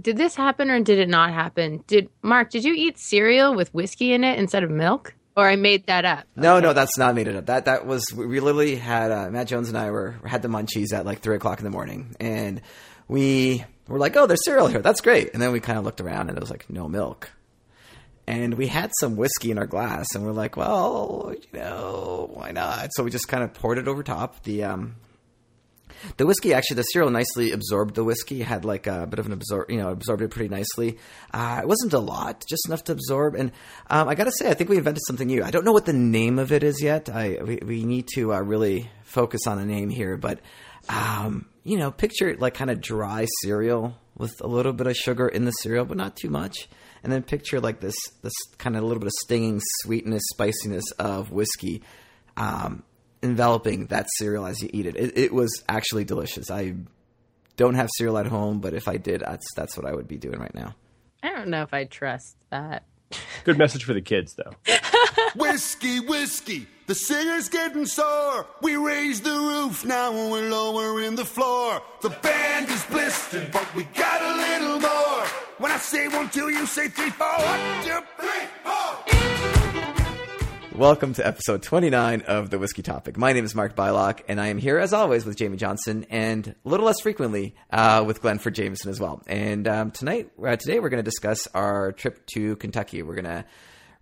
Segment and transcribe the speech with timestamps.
[0.00, 1.82] did this happen or did it not happen?
[1.86, 2.50] Did Mark?
[2.50, 5.14] Did you eat cereal with whiskey in it instead of milk?
[5.36, 6.24] Or I made that up.
[6.34, 7.46] No, no, that's not made it up.
[7.46, 10.94] That that was we literally had uh, Matt Jones and I were had the munchies
[10.94, 12.62] at like three o'clock in the morning, and
[13.06, 14.80] we were like, "Oh, there's cereal here.
[14.80, 17.30] That's great." And then we kind of looked around, and it was like no milk.
[18.26, 22.52] And we had some whiskey in our glass, and we're like, "Well, you know, why
[22.52, 24.42] not?" So we just kind of poured it over top.
[24.44, 24.96] The um,
[26.16, 28.42] the whiskey actually, the cereal nicely absorbed the whiskey.
[28.42, 30.98] Had like a bit of an absorb, you know, absorbed it pretty nicely.
[31.32, 33.34] Uh, it wasn't a lot, just enough to absorb.
[33.34, 33.52] And
[33.88, 35.42] um, I got to say, I think we invented something new.
[35.44, 37.08] I don't know what the name of it is yet.
[37.08, 40.40] I we, we need to uh, really focus on a name here, but
[40.88, 45.28] um, you know, picture like kind of dry cereal with a little bit of sugar
[45.28, 46.68] in the cereal, but not too much.
[47.02, 50.90] And then picture like this this kind of a little bit of stinging sweetness, spiciness
[50.98, 51.82] of whiskey.
[52.36, 52.82] Um,
[53.26, 54.96] enveloping that cereal as you eat it.
[54.96, 55.18] it.
[55.18, 56.50] It was actually delicious.
[56.50, 56.74] I
[57.56, 60.16] don't have cereal at home, but if I did, that's that's what I would be
[60.16, 60.74] doing right now.
[61.22, 62.84] I don't know if I trust that.
[63.44, 64.52] Good message for the kids, though.
[65.36, 68.46] whiskey, whiskey, the singer's getting sore.
[68.62, 71.82] We raise the roof, now we're lowering the floor.
[72.02, 75.26] The band is blistered, but we got a little more.
[75.58, 77.26] When I say one, two, you say three, four.
[77.26, 79.15] One, two, three, four.
[80.76, 83.16] Welcome to episode 29 of The Whiskey Topic.
[83.16, 86.48] My name is Mark Bylok, and I am here as always with Jamie Johnson, and
[86.48, 89.22] a little less frequently uh, with Glenford Jameson as well.
[89.26, 93.02] And um, tonight, uh, today, we're going to discuss our trip to Kentucky.
[93.02, 93.46] We're going to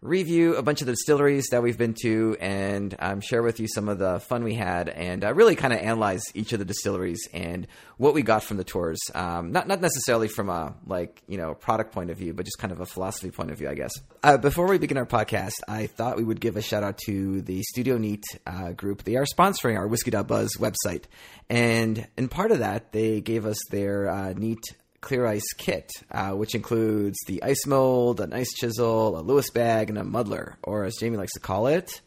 [0.04, 3.66] review a bunch of the distilleries that we've been to and um, share with you
[3.66, 6.64] some of the fun we had and uh, really kind of analyze each of the
[6.66, 7.66] distilleries and
[7.96, 9.00] what we got from the tours.
[9.14, 12.58] Um, not not necessarily from a like you know product point of view, but just
[12.58, 13.92] kind of a philosophy point of view, I guess.
[14.22, 17.40] Uh, before we begin our podcast, I thought we would give a shout out to
[17.40, 19.04] the Studio Neat uh, group.
[19.04, 21.04] They are sponsoring our Whiskey.buzz website,
[21.48, 24.62] and in part of that, they gave us their uh, neat
[25.04, 29.90] clear ice kit, uh, which includes the ice mold, an ice chisel, a Lewis bag,
[29.90, 32.00] and a muddler, or as Jamie likes to call it,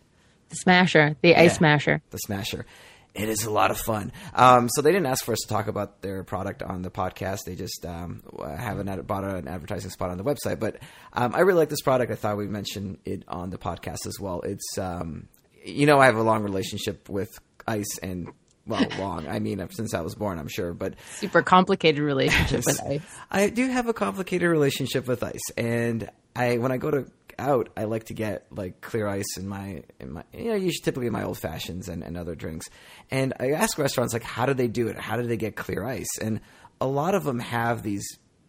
[0.49, 2.01] the smasher, the ice smasher.
[2.09, 2.65] The smasher.
[3.13, 4.11] It is a lot of fun.
[4.33, 7.45] Um, so they didn't ask for us to talk about their product on the podcast.
[7.45, 10.59] They just um, have an ad- bought an advertising spot on the website.
[10.59, 10.77] But
[11.13, 12.11] um, I really like this product.
[12.11, 14.41] I thought we'd mention it on the podcast as well.
[14.41, 15.27] It's um,
[15.65, 17.29] you know I have a long relationship with
[17.67, 18.29] ice and
[18.67, 19.27] well, long.
[19.27, 23.01] I mean, since I was born, I'm sure, but super complicated relationship with ice.
[23.31, 27.05] I do have a complicated relationship with ice, and I when I go to
[27.39, 30.83] out, I like to get like clear ice in my in my you know usually
[30.83, 32.67] typically in my old fashions and, and other drinks,
[33.11, 34.99] and I ask restaurants like how do they do it?
[34.99, 36.17] How do they get clear ice?
[36.21, 36.41] And
[36.81, 38.05] a lot of them have these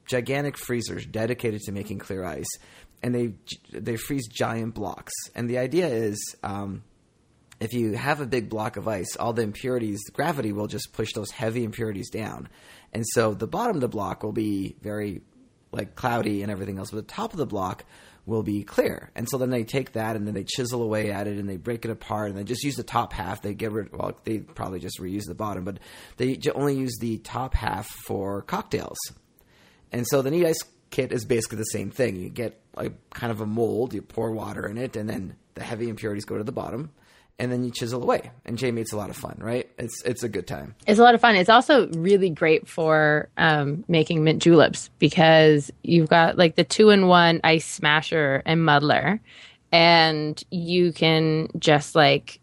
[0.06, 2.48] gigantic freezers dedicated to making clear ice,
[3.02, 3.34] and they
[3.72, 5.12] they freeze giant blocks.
[5.34, 6.36] And the idea is.
[6.42, 6.82] Um,
[7.60, 11.12] if you have a big block of ice, all the impurities, gravity will just push
[11.12, 12.48] those heavy impurities down.
[12.92, 15.22] And so the bottom of the block will be very
[15.72, 17.84] like cloudy and everything else, but the top of the block
[18.26, 19.10] will be clear.
[19.14, 21.56] And so then they take that and then they chisel away at it and they
[21.56, 23.42] break it apart and they just use the top half.
[23.42, 25.78] They get rid, well, they probably just reuse the bottom, but
[26.16, 28.98] they only use the top half for cocktails.
[29.92, 32.16] And so the neat ice kit is basically the same thing.
[32.16, 35.64] You get like kind of a mold, you pour water in it, and then the
[35.64, 36.90] heavy impurities go to the bottom
[37.38, 38.30] and then you chisel away.
[38.44, 39.70] And Jamie, it's a lot of fun, right?
[39.78, 40.74] It's it's a good time.
[40.86, 41.36] It's a lot of fun.
[41.36, 46.90] It's also really great for um, making mint juleps because you've got like the two
[46.90, 49.20] in one ice smasher and muddler,
[49.70, 52.40] and you can just like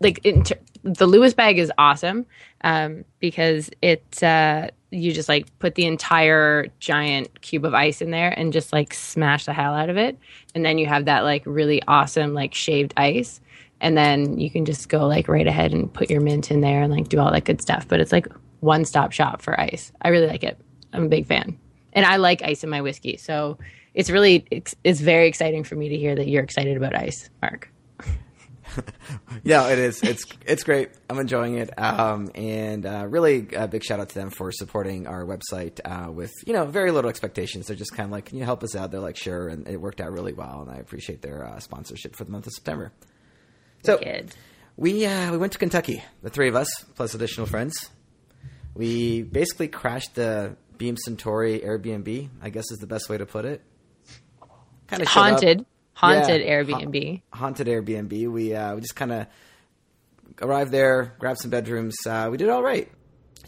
[0.00, 2.26] like ter- the Lewis bag is awesome
[2.62, 8.10] um, because it uh, you just like put the entire giant cube of ice in
[8.10, 10.18] there and just like smash the hell out of it,
[10.56, 13.40] and then you have that like really awesome like shaved ice
[13.80, 16.82] and then you can just go like right ahead and put your mint in there
[16.82, 17.86] and like do all that good stuff.
[17.86, 18.26] But it's like
[18.60, 19.92] one stop shop for ice.
[20.00, 20.58] I really like it.
[20.92, 21.58] I'm a big fan,
[21.92, 23.16] and I like ice in my whiskey.
[23.16, 23.58] So
[23.94, 27.28] it's really it's, it's very exciting for me to hear that you're excited about ice,
[27.42, 27.70] Mark.
[29.44, 30.02] yeah, it is.
[30.02, 30.90] It's it's great.
[31.08, 35.06] I'm enjoying it, um, and uh, really a big shout out to them for supporting
[35.06, 37.66] our website uh, with you know very little expectations.
[37.66, 38.90] They're just kind of like, can you help us out?
[38.90, 42.16] They're like, sure, and it worked out really well, and I appreciate their uh, sponsorship
[42.16, 42.92] for the month of September.
[43.86, 44.00] So
[44.76, 47.90] we uh, we went to Kentucky, the three of us plus additional friends.
[48.74, 52.28] We basically crashed the Beam Suntory Airbnb.
[52.42, 53.62] I guess is the best way to put it.
[54.86, 57.22] Kind of haunted, haunted yeah, Airbnb.
[57.30, 58.30] Ha- haunted Airbnb.
[58.30, 59.26] We uh, we just kind of
[60.42, 61.96] arrived there, grabbed some bedrooms.
[62.06, 62.90] Uh, we did all right.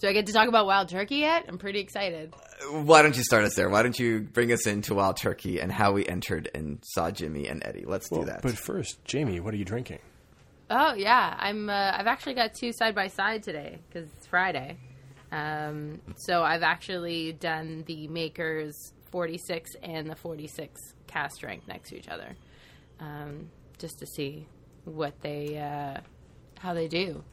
[0.01, 1.47] Do I get to talk about Wild Turkey yet?
[1.49, 2.33] I'm pretty excited.
[2.33, 3.69] Uh, why don't you start us there?
[3.69, 7.49] Why don't you bring us into Wild Turkey and how we entered and saw Jimmy
[7.49, 7.85] and Eddie?
[7.85, 8.43] Let's well, do that.
[8.43, 9.99] But first, Jamie, what are you drinking?
[10.71, 11.71] Oh yeah, I'm.
[11.71, 14.77] Uh, I've actually got two side by side today because it's Friday.
[15.33, 21.97] Um, so I've actually done the Maker's 46 and the 46 cask strength next to
[21.97, 22.37] each other,
[23.01, 23.49] um,
[23.79, 24.47] just to see
[24.85, 26.01] what they uh,
[26.59, 27.25] how they do.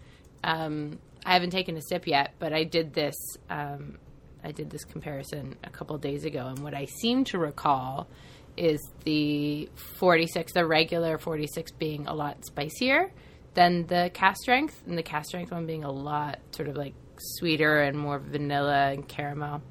[0.44, 3.16] Um, I haven't taken a sip yet, but I did this.
[3.50, 3.98] Um,
[4.46, 8.08] I did this comparison a couple days ago, and what I seem to recall
[8.56, 9.68] is the
[10.00, 13.12] 46, the regular 46 being a lot spicier
[13.56, 16.94] than the cask strength, and the cask strength one being a lot sort of like
[17.18, 19.62] sweeter and more vanilla and caramel.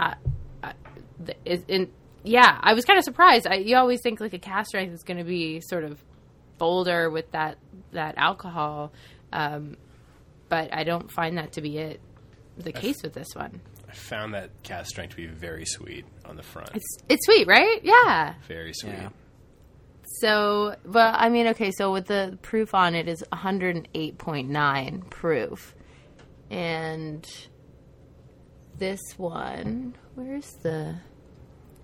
[0.00, 0.14] Uh,
[0.62, 0.72] uh,
[1.20, 1.92] the, is, in,
[2.24, 3.46] yeah, I was kind of surprised.
[3.46, 6.02] I, you always think like a cask strength is going to be sort of
[6.58, 7.58] bolder with that
[7.92, 8.92] that alcohol,
[9.32, 9.76] um,
[10.48, 12.00] but I don't find that to be it
[12.58, 13.60] the case with this one.
[13.88, 16.70] I found that cask strength to be very sweet on the front.
[16.74, 17.80] It's it's sweet, right?
[17.82, 18.34] Yeah.
[18.48, 18.92] very sweet.
[18.92, 19.08] Yeah.
[20.20, 25.74] So, well, I mean, okay, so with the proof on it is 108.9 proof.
[26.50, 27.26] And
[28.78, 30.96] this one, where's the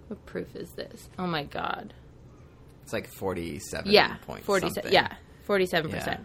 [0.08, 1.08] what proof is this?
[1.18, 1.94] Oh my god.
[2.84, 3.90] It's like forty-seven.
[3.90, 4.16] Yeah.
[4.26, 4.92] point 47 something.
[4.92, 5.14] yeah,
[5.48, 6.06] 47%.
[6.06, 6.18] Yeah.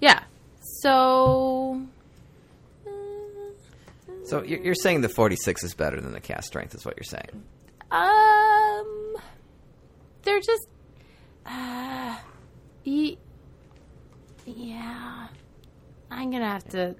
[0.00, 0.20] Yeah.
[0.82, 1.80] So
[4.24, 7.04] So you're, you're saying the forty-six is better than the cask strength, is what you're
[7.04, 7.42] saying?
[7.90, 9.16] Um,
[10.22, 10.68] they're just,
[11.46, 12.16] uh,
[12.84, 13.18] ye-
[14.46, 15.28] yeah.
[16.10, 16.94] I'm gonna have to.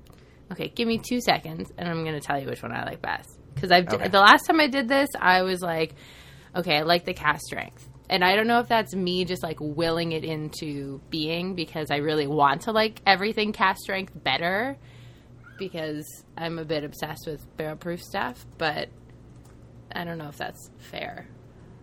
[0.52, 3.28] Okay, give me two seconds, and I'm gonna tell you which one I like best.
[3.54, 4.08] Because I've Okay.
[4.08, 5.94] the last time I did this, I was like,
[6.54, 9.58] okay, I like the cask strength, and I don't know if that's me just like
[9.60, 14.76] willing it into being because I really want to like everything cask strength better
[15.58, 16.06] because
[16.36, 18.88] I'm a bit obsessed with barrel proof stuff, but
[19.92, 21.26] I don't know if that's fair.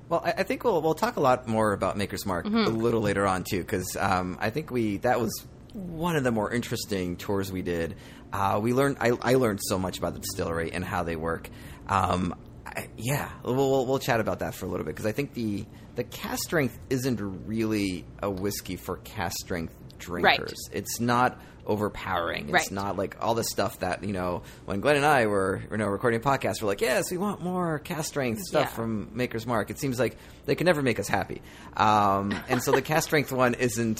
[0.10, 2.58] Well, I, I think we'll we'll talk a lot more about Maker's Mark Mm-hmm.
[2.58, 6.32] a little later on too, because um, I think we that was one of the
[6.32, 7.96] more interesting tours we did.
[8.34, 11.50] Uh, we learned I, I learned so much about the distillery and how they work.
[11.88, 15.12] Um, I, yeah, we'll, we'll we'll chat about that for a little bit because I
[15.12, 15.66] think the
[15.96, 20.54] the cask strength isn't really a whiskey for cask strength drinkers.
[20.72, 22.46] It's not overpowering.
[22.46, 22.72] It's Right.
[22.72, 24.42] not like all the stuff that you know.
[24.66, 27.80] When Glenn and I were you know recording podcasts, we're like, yes, we want more
[27.80, 28.76] cask strength stuff Yeah.
[28.76, 29.70] from Maker's Mark.
[29.70, 31.42] It seems like they can never make us happy,
[31.76, 34.00] um, and so the cask strength one isn't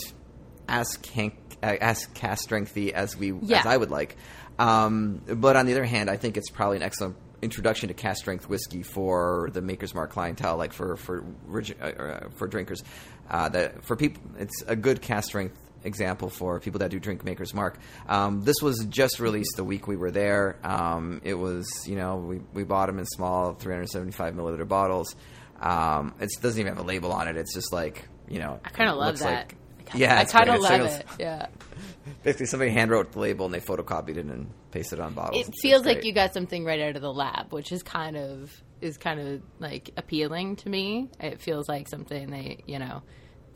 [0.68, 1.32] as can-
[1.62, 3.60] uh, as cask strengthy as we Yeah.
[3.60, 4.16] as I would like.
[4.58, 8.18] Um, but on the other hand, I think it's probably an excellent introduction to cask
[8.20, 11.22] strength whiskey for the Maker's Mark clientele, like for for
[11.52, 12.82] uh, uh, for drinkers.
[13.30, 15.54] Uh, that for people, it's a good cask strength
[15.88, 17.78] example for people that do drink Maker's Mark.
[18.08, 20.56] Um, this was just released the week we were there.
[20.62, 25.16] Um, it was you know we we bought them in small 375 milliliter bottles.
[25.60, 27.36] Um, it doesn't even have a label on it.
[27.36, 28.60] It's just like you know.
[28.64, 29.52] I kind of love that.
[29.52, 31.06] Like, yeah, I kind of love it.
[31.18, 31.46] Yeah,
[32.22, 35.48] Basically, somebody hand wrote the label and they photocopied it and pasted it on bottles.
[35.48, 38.62] it feels like you got something right out of the lab, which is kind of
[38.80, 41.08] is kind of like appealing to me.
[41.20, 43.02] It feels like something they, you know,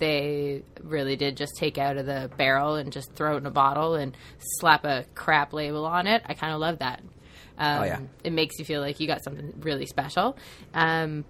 [0.02, 3.52] they really did just take out of the barrel and just throw it in a
[3.52, 4.16] bottle and
[4.58, 6.24] slap a crap label on it.
[6.26, 7.02] I kind of love that.
[7.56, 8.00] Um, Oh, yeah.
[8.24, 10.36] It makes you feel like you got something really special.
[10.74, 11.24] Um,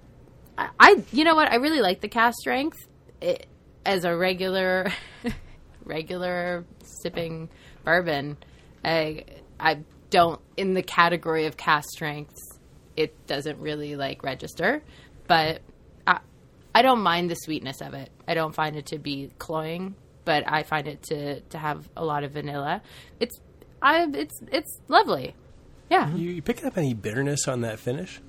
[0.57, 1.53] I, I, you know what?
[1.53, 2.79] I really like the cask strength
[3.21, 3.47] it,
[3.85, 4.91] as a regular,
[5.85, 6.65] regular
[7.03, 7.51] sipping
[7.85, 8.39] bourbon.
[8.83, 9.27] I,
[9.61, 12.41] I don't in the category of cask strengths.
[12.97, 14.83] It doesn't really like register,
[15.27, 15.61] but
[16.75, 18.11] I, don't mind the sweetness of it.
[18.27, 22.05] I don't find it to be cloying, but I find it to to have a
[22.05, 22.83] lot of vanilla.
[23.21, 23.39] It's,
[23.81, 25.35] I, it's, it's lovely.
[25.91, 26.15] Yeah.
[26.15, 28.21] You, you picking up any bitterness on that finish?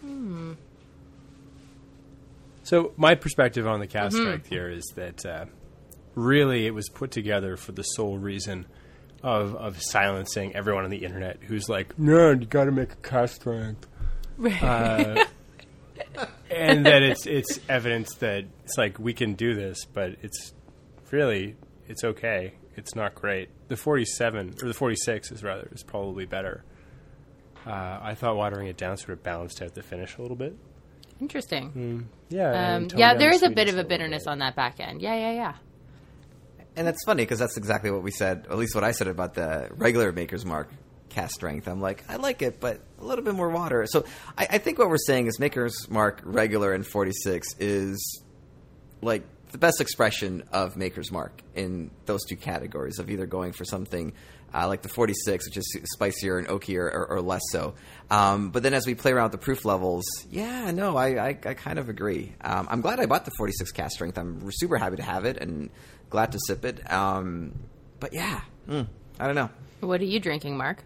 [0.00, 0.52] Hmm.
[2.64, 5.46] So my perspective on the cask strength here is that uh,
[6.14, 8.66] really it was put together for the sole reason
[9.22, 12.96] of of silencing everyone on the internet who's like, "No, you got to make a
[12.96, 13.86] cask strength,"
[14.62, 15.24] uh,
[16.50, 20.52] and that it's it's evidence that it's like we can do this, but it's
[21.10, 21.56] really
[21.88, 22.54] it's okay.
[22.76, 23.48] It's not great.
[23.68, 26.64] The forty seven or the forty six is rather is probably better.
[27.66, 30.56] Uh, I thought watering it down sort of balanced out the finish a little bit.
[31.20, 32.08] Interesting.
[32.28, 34.30] Yeah, Um, yeah, there is the a bit of a bitterness bit.
[34.30, 35.02] on that back end.
[35.02, 35.54] Yeah, yeah, yeah.
[36.76, 39.34] And that's funny because that's exactly what we said, at least what I said about
[39.34, 40.70] the regular Maker's Mark
[41.08, 41.68] cask strength.
[41.68, 43.86] I'm like, I like it, but a little bit more water.
[43.86, 44.04] So
[44.36, 48.22] I, I think what we're saying is Maker's Mark regular and 46 is
[49.00, 49.22] like
[49.52, 54.12] the best expression of Maker's Mark in those two categories of either going for something
[54.54, 57.74] uh, like the 46, which is spicier and oakier, or, or less so.
[58.10, 61.28] Um, but then as we play around with the proof levels, yeah, no, I, I,
[61.28, 62.32] I kind of agree.
[62.40, 64.16] Um, I'm glad I bought the 46 cask strength.
[64.18, 65.70] I'm super happy to have it and
[66.08, 66.90] glad to sip it.
[66.90, 67.54] Um,
[68.00, 68.86] but yeah, mm,
[69.20, 69.50] I don't know.
[69.80, 70.82] What are you drinking, Mark?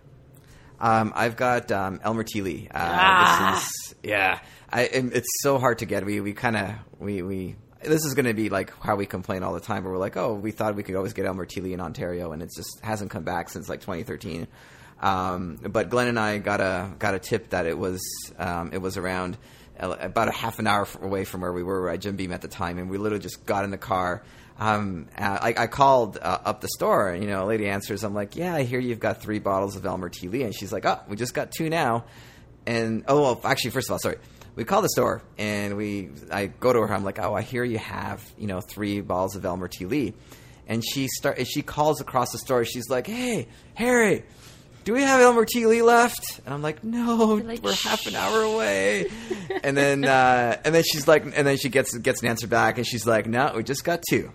[0.83, 2.43] Um, I've got um, Elmer T.
[2.43, 2.69] Lee.
[2.71, 3.53] Uh, Ah.
[3.55, 4.41] This is yeah.
[4.71, 6.05] I, it's so hard to get.
[6.05, 7.57] We we kind of we we.
[7.83, 9.85] This is going to be like how we complain all the time.
[9.85, 11.61] Where we're like, oh, we thought we could always get Elmer T.
[11.61, 14.47] Lee in Ontario, and it just hasn't come back since like 2013.
[15.01, 18.01] Um, but Glenn and I got a got a tip that it was
[18.39, 19.37] um, it was around
[19.79, 22.41] uh, about a half an hour away from where we were at Jim Beam at
[22.41, 24.23] the time, and we literally just got in the car.
[24.59, 28.05] Um, I, I called uh, up the store, and you know, a lady answers.
[28.05, 30.29] I'm like, "Yeah, I hear you've got three bottles of Elmer T.
[30.29, 32.05] Lee," and she's like, "Oh, we just got two now."
[32.67, 34.19] And oh, well, actually, first of all, sorry.
[34.55, 36.11] We call the store and we.
[36.31, 36.95] I go to her.
[36.95, 39.87] I'm like, "Oh, I hear you have you know three bottles of Elmer T.
[39.87, 40.13] Lee,"
[40.69, 41.45] and she start.
[41.47, 42.65] She calls across the store.
[42.65, 44.25] She's like, "Hey, Harry."
[44.85, 45.65] Do we have Elmer T.
[45.67, 46.41] Lee left?
[46.45, 49.07] And I'm like, no, like, we're half an hour away.
[49.63, 52.79] and then, uh, and then she's like, and then she gets gets an answer back,
[52.79, 54.33] and she's like, no, we just got two.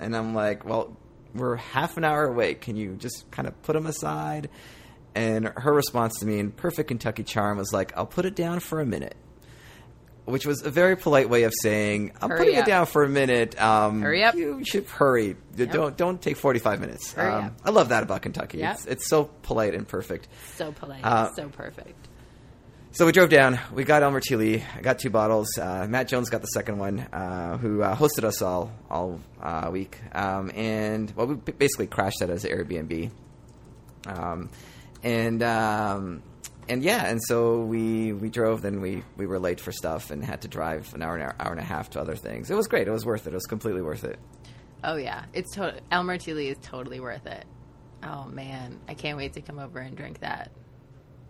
[0.00, 0.96] And I'm like, well,
[1.34, 2.54] we're half an hour away.
[2.54, 4.48] Can you just kind of put them aside?
[5.14, 8.60] And her response to me in perfect Kentucky charm was like, I'll put it down
[8.60, 9.16] for a minute.
[10.26, 12.66] Which was a very polite way of saying, I'm Hurry putting up.
[12.66, 13.60] it down for a minute.
[13.60, 14.34] Um, Hurry up.
[14.36, 15.34] You should hurry.
[15.56, 17.12] Don't don't take 45 minutes.
[17.14, 17.52] Hurry Um, up.
[17.64, 18.58] I love that about Kentucky.
[18.58, 18.74] Yep.
[18.74, 20.28] It's, it's so polite and perfect.
[20.56, 21.99] So polite, Uh, so perfect.
[22.92, 23.58] So we drove down.
[23.72, 24.62] We got Elmer T.
[24.76, 25.48] I got two bottles.
[25.56, 29.68] Uh, Matt Jones got the second one, uh, who uh, hosted us all all uh,
[29.72, 29.98] week.
[30.12, 33.10] Um, and well, we basically crashed that as an Airbnb.
[34.06, 34.50] Um,
[35.04, 36.22] and um,
[36.68, 38.60] and yeah, and so we we drove.
[38.60, 41.52] Then we we were late for stuff and had to drive an hour and hour
[41.52, 42.50] and a half to other things.
[42.50, 42.88] It was great.
[42.88, 43.30] It was worth it.
[43.30, 44.18] It was completely worth it.
[44.82, 46.32] Oh yeah, it's to- Elmer T.
[46.32, 47.44] Is totally worth it.
[48.02, 50.50] Oh man, I can't wait to come over and drink that.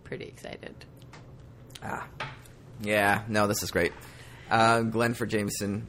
[0.03, 0.73] Pretty excited.
[2.81, 3.93] Yeah, no, this is great.
[4.49, 5.87] Uh, Glenford Jameson.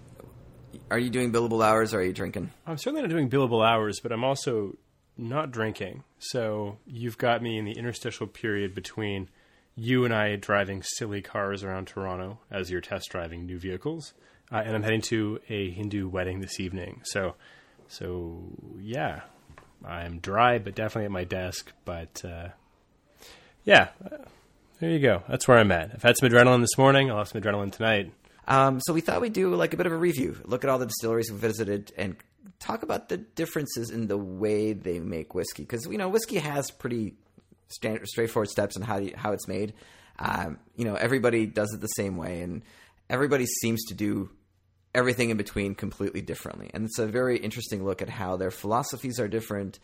[0.91, 2.51] Are you doing billable hours or are you drinking?
[2.67, 4.77] I'm certainly not doing billable hours, but I'm also
[5.17, 6.05] not drinking.
[6.19, 9.29] So you've got me in the interstitial period between
[9.75, 14.13] you and I driving silly cars around Toronto as you're test driving new vehicles,
[14.51, 17.01] uh, and I'm heading to a Hindu wedding this evening.
[17.05, 17.37] So,
[17.89, 18.43] so
[18.79, 19.23] yeah,
[19.85, 21.73] I'm dry, but definitely at my desk.
[21.87, 22.49] But uh,
[23.65, 23.89] yeah,
[24.83, 25.23] there you go.
[25.29, 25.93] That's where I'm at.
[25.95, 27.09] I've had some adrenaline this morning.
[27.09, 28.13] I'll have some adrenaline tonight.
[28.49, 30.81] Um, so we thought we'd do like a bit of a review, look at all
[30.81, 32.17] the distilleries we visited, and
[32.59, 35.63] talk about the differences in the way they make whiskey.
[35.63, 37.15] Because you know, whiskey has pretty
[37.69, 39.73] standard, straightforward steps on how you, how it's made.
[40.19, 42.63] Um, you know, everybody does it the same way, and
[43.09, 44.31] everybody seems to do
[44.97, 46.73] everything in between completely differently.
[46.75, 49.79] And it's a very interesting look at how their philosophies are different,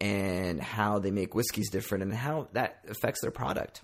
[0.00, 3.82] and how they make whiskeys different, and how that affects their product.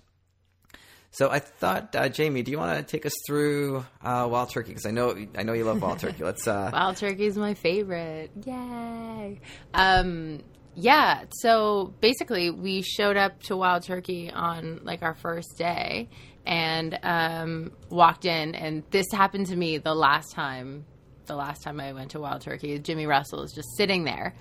[1.13, 4.69] So I thought, uh, Jamie, do you want to take us through uh, Wild Turkey?
[4.69, 6.23] Because I know I know you love Wild Turkey.
[6.23, 6.47] Let's.
[6.47, 8.31] Uh, Wild turkey is my favorite.
[8.45, 9.41] Yay!
[9.73, 10.41] Um,
[10.73, 11.25] yeah.
[11.31, 16.07] So basically, we showed up to Wild Turkey on like our first day
[16.45, 20.85] and um, walked in, and this happened to me the last time.
[21.25, 24.33] The last time I went to Wild Turkey, Jimmy Russell is just sitting there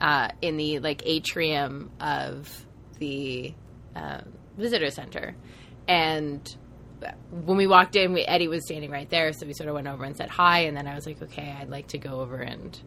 [0.00, 2.64] uh, in the like atrium of
[2.98, 3.54] the
[3.96, 4.20] uh,
[4.56, 5.34] visitor center,
[5.88, 6.46] and
[7.30, 9.88] when we walked in, we, Eddie was standing right there, so we sort of went
[9.88, 12.36] over and said hi, and then I was like, okay, I'd like to go over
[12.36, 12.78] and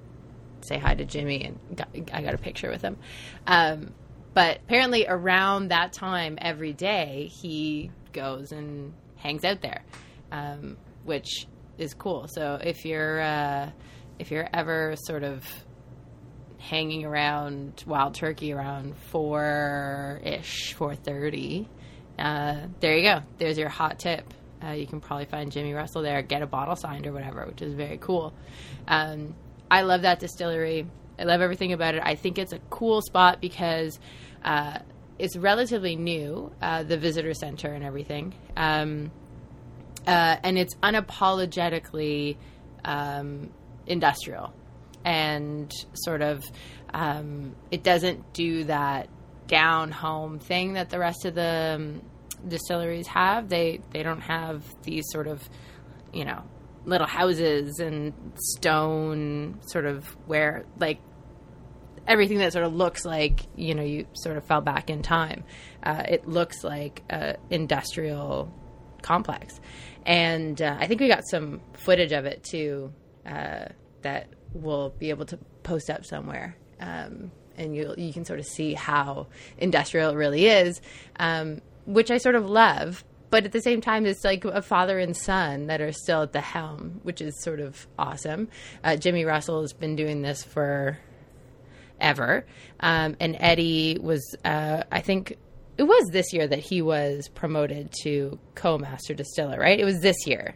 [0.61, 2.97] say hi to Jimmy, and got, I got a picture with him.
[3.45, 3.93] Um,
[4.33, 9.83] but apparently, around that time every day, he goes and hangs out there,
[10.31, 11.47] um, which
[11.77, 12.27] is cool.
[12.27, 13.71] So if you're uh,
[14.19, 15.45] if you're ever sort of
[16.57, 21.67] hanging around Wild Turkey around four ish, four thirty.
[22.17, 23.21] Uh, there you go.
[23.37, 24.33] There's your hot tip.
[24.63, 27.61] Uh, you can probably find Jimmy Russell there, get a bottle signed or whatever, which
[27.61, 28.33] is very cool.
[28.87, 29.35] Um,
[29.69, 30.87] I love that distillery.
[31.19, 32.01] I love everything about it.
[32.03, 33.99] I think it's a cool spot because
[34.43, 34.79] uh,
[35.19, 38.33] it's relatively new, uh, the visitor center and everything.
[38.55, 39.11] Um,
[40.07, 42.37] uh, and it's unapologetically
[42.83, 43.49] um,
[43.87, 44.53] industrial
[45.03, 46.43] and sort of
[46.93, 49.09] um, it doesn't do that
[49.47, 52.01] down home thing that the rest of the um,
[52.47, 53.49] distilleries have.
[53.49, 55.47] They they don't have these sort of
[56.13, 56.43] you know
[56.85, 60.99] little houses and stone sort of where like
[62.07, 65.43] everything that sort of looks like you know you sort of fell back in time.
[65.83, 68.51] Uh, it looks like a industrial
[69.01, 69.59] complex,
[70.05, 72.93] and uh, I think we got some footage of it too
[73.25, 73.65] uh,
[74.01, 76.55] that we'll be able to post up somewhere.
[76.79, 80.81] Um, and you you can sort of see how industrial it really is,
[81.19, 83.03] um, which I sort of love.
[83.31, 86.31] But at the same time, it's like a father and son that are still at
[86.31, 88.47] the helm, which is sort of awesome.
[88.83, 90.99] Uh, Jimmy Russell has been doing this for
[91.99, 92.45] ever.
[92.79, 95.37] Um, and Eddie was, uh, I think,
[95.77, 99.79] it was this year that he was promoted to co-master distiller, right?
[99.79, 100.55] It was this year.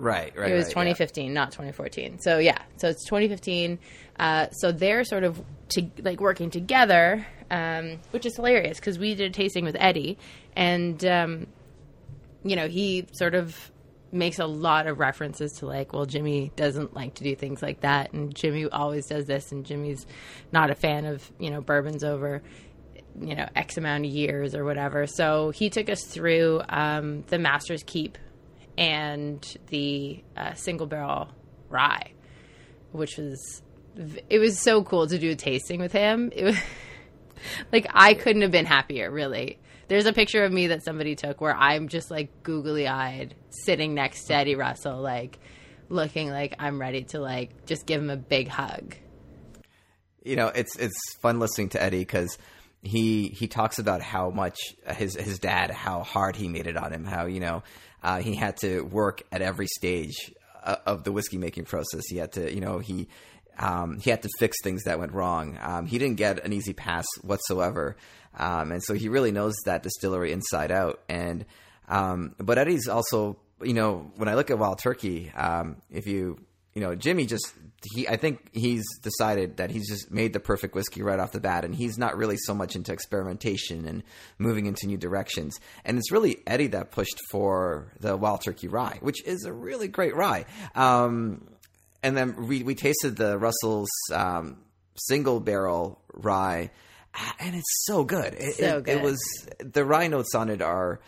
[0.00, 0.50] Right, right.
[0.50, 2.20] It was right, 2015, not 2014.
[2.20, 3.78] So yeah, so it's 2015.
[4.18, 5.40] Uh, so they're sort of
[5.70, 10.16] to, like working together, um, which is hilarious because we did a tasting with Eddie,
[10.56, 11.46] and um,
[12.42, 13.70] you know he sort of
[14.10, 17.80] makes a lot of references to like, well, Jimmy doesn't like to do things like
[17.80, 20.06] that, and Jimmy always does this, and Jimmy's
[20.50, 22.42] not a fan of you know bourbons over
[23.20, 25.06] you know x amount of years or whatever.
[25.06, 28.16] So he took us through um, the Master's Keep
[28.80, 31.28] and the uh, single barrel
[31.68, 32.12] rye,
[32.92, 33.62] which was
[34.28, 36.32] it was so cool to do a tasting with him.
[36.34, 36.56] It was
[37.72, 39.58] like I couldn't have been happier, really.
[39.88, 43.94] There's a picture of me that somebody took where I'm just like googly eyed, sitting
[43.94, 45.38] next to Eddie Russell, like
[45.90, 48.96] looking like I'm ready to like just give him a big hug.
[50.24, 52.38] You know, it's it's fun listening to Eddie because
[52.82, 54.58] he he talks about how much
[54.94, 57.62] his his dad, how hard he made it on him, how you know
[58.02, 62.02] uh, he had to work at every stage uh, of the whiskey making process.
[62.08, 63.08] He had to, you know, he
[63.58, 65.58] um, he had to fix things that went wrong.
[65.60, 67.96] Um, he didn't get an easy pass whatsoever,
[68.38, 71.00] um, and so he really knows that distillery inside out.
[71.08, 71.44] And
[71.88, 76.38] um, but Eddie's also, you know, when I look at Wild Turkey, um, if you
[76.74, 77.52] you know, Jimmy just
[77.94, 81.40] he I think he's decided that he's just made the perfect whiskey right off the
[81.40, 84.02] bat and he's not really so much into experimentation and
[84.38, 85.58] moving into new directions.
[85.84, 89.88] And it's really Eddie that pushed for the Wild Turkey Rye, which is a really
[89.88, 90.44] great rye.
[90.74, 91.48] Um,
[92.02, 94.58] and then we we tasted the Russell's um,
[94.96, 96.70] single barrel rye
[97.40, 98.34] and it's so good.
[98.34, 98.98] It, So it, good.
[98.98, 99.18] it was
[99.58, 101.00] the rye notes on it are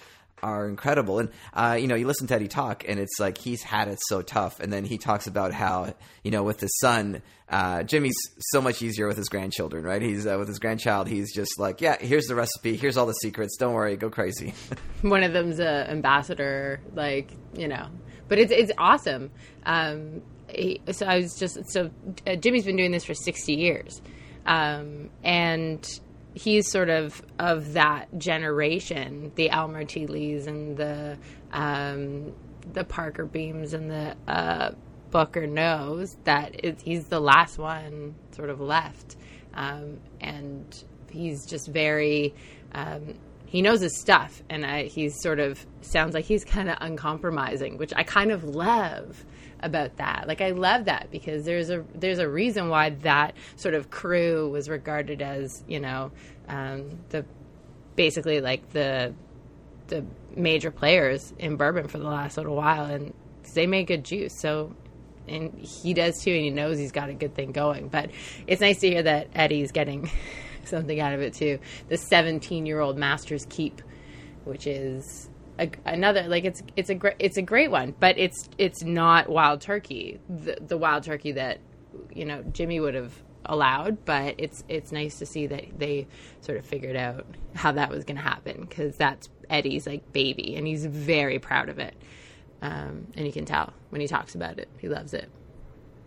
[0.43, 1.19] are incredible.
[1.19, 3.99] And uh, you know, you listen to Eddie talk, and it's like he's had it
[4.09, 4.61] so tough.
[4.61, 8.17] And then he talks about how you know with his son, uh, Jimmy's
[8.51, 10.03] so much easier with his grandchildren, right?
[10.03, 11.09] He's uh, with his grandchild.
[11.09, 13.57] He's just like, yeah, here's the recipe, here's all the secrets.
[13.57, 14.55] Don't worry, go crazy.
[15.03, 17.89] one of them's a ambassador, like you know.
[18.29, 19.31] But it's it's awesome.
[19.65, 21.91] Um, he, so I was just so
[22.27, 24.01] uh, Jimmy's been doing this for sixty years,
[24.47, 25.87] um, and
[26.35, 30.07] he's sort of of that generation, the Elmer T.
[30.07, 31.19] Lees and the
[31.53, 32.33] um,
[32.73, 34.73] the Parker Beams and the uh,
[35.11, 39.17] Booker Noes that it, he's the last one sort of left,
[39.55, 42.35] um, and he's just very.
[42.73, 43.15] Um,
[43.45, 47.93] he knows his stuff, and he's sort of sounds like he's kind of uncompromising, which
[47.95, 49.27] I kind of love
[49.63, 50.25] about that.
[50.27, 54.51] Like I love that because there's a there's a reason why that sort of crew
[54.51, 56.11] was regarded as you know
[56.49, 57.25] um, the
[57.97, 59.15] basically like the
[59.89, 63.15] the major players in bourbon for the last little while, and
[63.55, 64.39] they make good juice.
[64.39, 64.75] So,
[65.29, 67.89] and he does too, and he knows he's got a good thing going.
[67.89, 68.11] But
[68.47, 70.11] it's nice to hear that Eddie's getting
[70.65, 71.59] something out of it too.
[71.89, 73.83] The 17 year old Masters Keep,
[74.45, 78.49] which is a, another like it's it's a great it's a great one, but it's
[78.59, 80.21] it's not wild turkey.
[80.29, 81.59] The, the wild turkey that
[82.15, 83.13] you know Jimmy would have
[83.45, 86.07] allowed, but it's it's nice to see that they
[86.41, 90.57] sort of figured out how that was going to happen because that's Eddie's like baby,
[90.57, 91.95] and he's very proud of it.
[92.63, 95.29] Um, and you can tell when he talks about it, he loves it.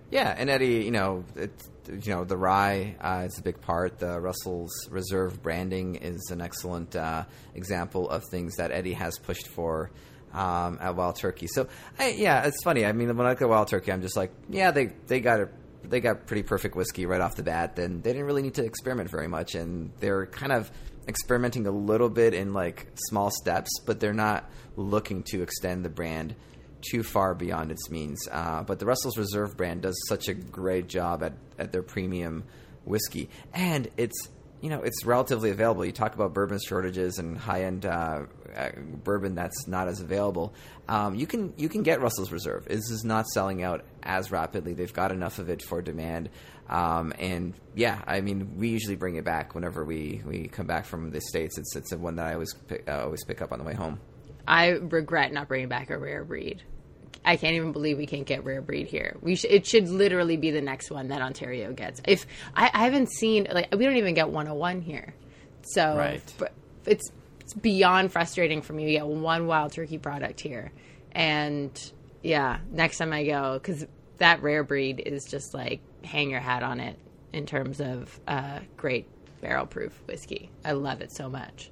[0.10, 4.00] Yeah, and Eddie, you know, it's, you know, the rye uh, is a big part.
[4.00, 9.48] The Russell's Reserve branding is an excellent uh, example of things that Eddie has pushed
[9.48, 9.92] for
[10.34, 11.48] um, at Wild Turkey.
[11.48, 11.68] So,
[11.98, 12.86] I, yeah, it's funny.
[12.86, 15.40] I mean, when I look at Wild Turkey, I'm just like, yeah, they they got
[15.40, 15.50] a
[15.84, 17.76] they got pretty perfect whiskey right off the bat.
[17.76, 20.72] Then they didn't really need to experiment very much, and they're kind of
[21.08, 25.90] experimenting a little bit in like small steps, but they're not looking to extend the
[25.90, 26.36] brand
[26.82, 28.28] too far beyond its means.
[28.32, 32.44] Uh, but the Russell's Reserve brand does such a great job at, at their premium
[32.86, 34.30] whiskey, and it's
[34.62, 35.86] you know it's relatively available.
[35.86, 38.24] You talk about bourbon shortages and high end uh,
[38.56, 38.70] uh,
[39.04, 40.54] bourbon that's not as available.
[40.88, 42.66] Um, you can you can get Russell's Reserve.
[42.66, 44.74] This is not selling out as rapidly.
[44.74, 46.30] They've got enough of it for demand.
[46.68, 50.86] Um, and yeah, I mean, we usually bring it back whenever we, we come back
[50.86, 51.58] from the states.
[51.58, 54.00] It's it's one that I always pick, uh, always pick up on the way home.
[54.48, 56.64] I regret not bringing back a rare breed.
[57.24, 59.16] I can't even believe we can't get rare breed here.
[59.22, 62.02] We sh- it should literally be the next one that Ontario gets.
[62.08, 62.26] If
[62.56, 65.14] I, I haven't seen like we don't even get 101 here,
[65.64, 66.22] so Right.
[66.38, 66.52] but
[66.86, 70.72] it's, it's beyond frustrating for me to get one wild turkey product here.
[71.14, 71.72] And
[72.22, 73.86] yeah, next time I go, because
[74.18, 76.98] that rare breed is just like hang your hat on it
[77.34, 79.08] in terms of uh, great
[79.42, 80.50] barrel proof whiskey.
[80.64, 81.72] I love it so much.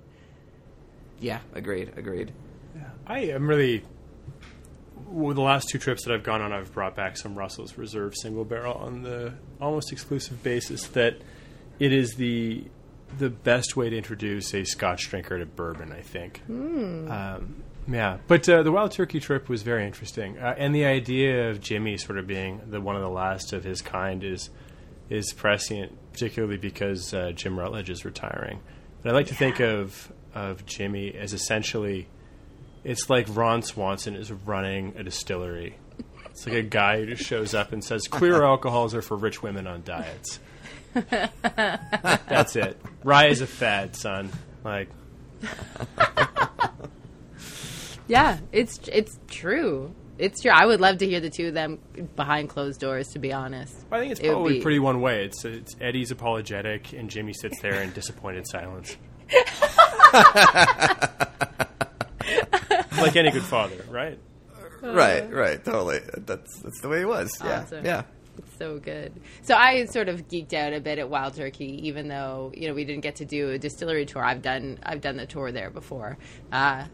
[1.19, 2.31] Yeah, agreed, agreed.
[3.07, 3.83] I am really.
[5.07, 8.15] Well, the last two trips that I've gone on, I've brought back some Russell's Reserve
[8.15, 11.17] single barrel on the almost exclusive basis that
[11.79, 12.65] it is the
[13.19, 15.91] the best way to introduce a Scotch drinker to bourbon.
[15.91, 16.41] I think.
[16.49, 21.49] Um, yeah, but uh, the wild turkey trip was very interesting, uh, and the idea
[21.49, 24.49] of Jimmy sort of being the one of the last of his kind is
[25.09, 28.61] is prescient, particularly because uh, Jim Rutledge is retiring.
[29.01, 32.07] But I like to think of of Jimmy as essentially,
[32.83, 35.77] it's like Ron Swanson is running a distillery.
[36.31, 39.43] It's like a guy who just shows up and says, "Clear alcohols are for rich
[39.43, 40.39] women on diets."
[40.93, 42.79] That's it.
[43.03, 44.29] Rye is a fad, son.
[44.63, 44.89] Like,
[48.07, 49.93] Yeah, it's it's true.
[50.19, 50.51] It's true.
[50.53, 51.79] I would love to hear the two of them
[52.15, 53.09] behind closed doors.
[53.13, 55.25] To be honest, I think it's It would probably be- pretty one way.
[55.25, 58.95] It's, it's Eddie's apologetic, and Jimmy sits there in disappointed silence.
[63.03, 64.17] like any good father, right?
[64.81, 65.99] right, right, totally.
[66.17, 67.37] That's that's the way it was.
[67.43, 67.85] Yeah, Awesome.
[67.85, 68.03] yeah.
[68.37, 69.13] It's so good.
[69.43, 72.73] So I sort of geeked out a bit at Wild Turkey, even though you know
[72.73, 74.23] we didn't get to do a distillery tour.
[74.25, 76.17] I've done I've done the tour there before.
[76.51, 76.85] Uh,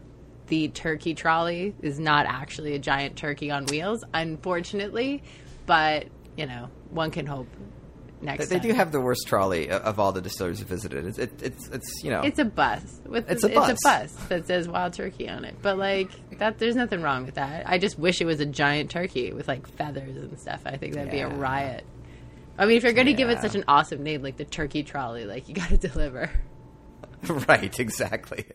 [0.48, 5.22] the turkey trolley is not actually a giant turkey on wheels, unfortunately,
[5.66, 7.48] but you know one can hope.
[8.22, 8.68] Next, They time.
[8.68, 11.06] do have the worst trolley o- of all the distilleries I've visited.
[11.06, 13.70] It's it, it's it's you know It's a bus with It's a it's bus.
[13.70, 15.54] a bus that says Wild Turkey on it.
[15.62, 17.68] But like that, there's nothing wrong with that.
[17.68, 20.60] I just wish it was a giant turkey with like feathers and stuff.
[20.66, 21.84] I think that'd be a riot.
[22.58, 24.82] I mean, if you're going to give it such an awesome name like the Turkey
[24.82, 26.30] Trolley, like you got to deliver.
[27.48, 28.46] right, exactly.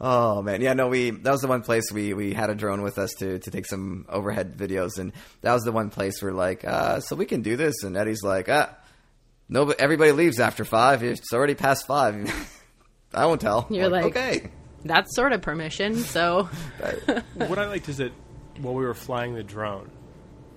[0.00, 2.82] Oh man, yeah, no, we that was the one place we we had a drone
[2.82, 5.12] with us to to take some overhead videos, and
[5.42, 8.22] that was the one place we're like, uh, so we can do this, and Eddie's
[8.22, 8.74] like, ah,
[9.48, 11.02] no, but everybody leaves after five.
[11.02, 12.30] It's already past five.
[13.14, 13.66] I won't tell.
[13.70, 14.50] You're like- okay,
[14.84, 15.96] That's sort of permission.
[15.96, 16.44] So
[17.34, 18.12] what I liked is that
[18.60, 19.90] while we were flying the drone,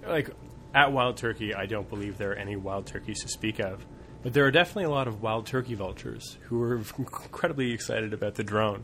[0.08, 0.30] like
[0.74, 3.86] at Wild Turkey, I don't believe there are any wild turkeys to speak of,
[4.24, 8.36] but there are definitely a lot of wild turkey vultures who were incredibly excited about
[8.36, 8.84] the drone.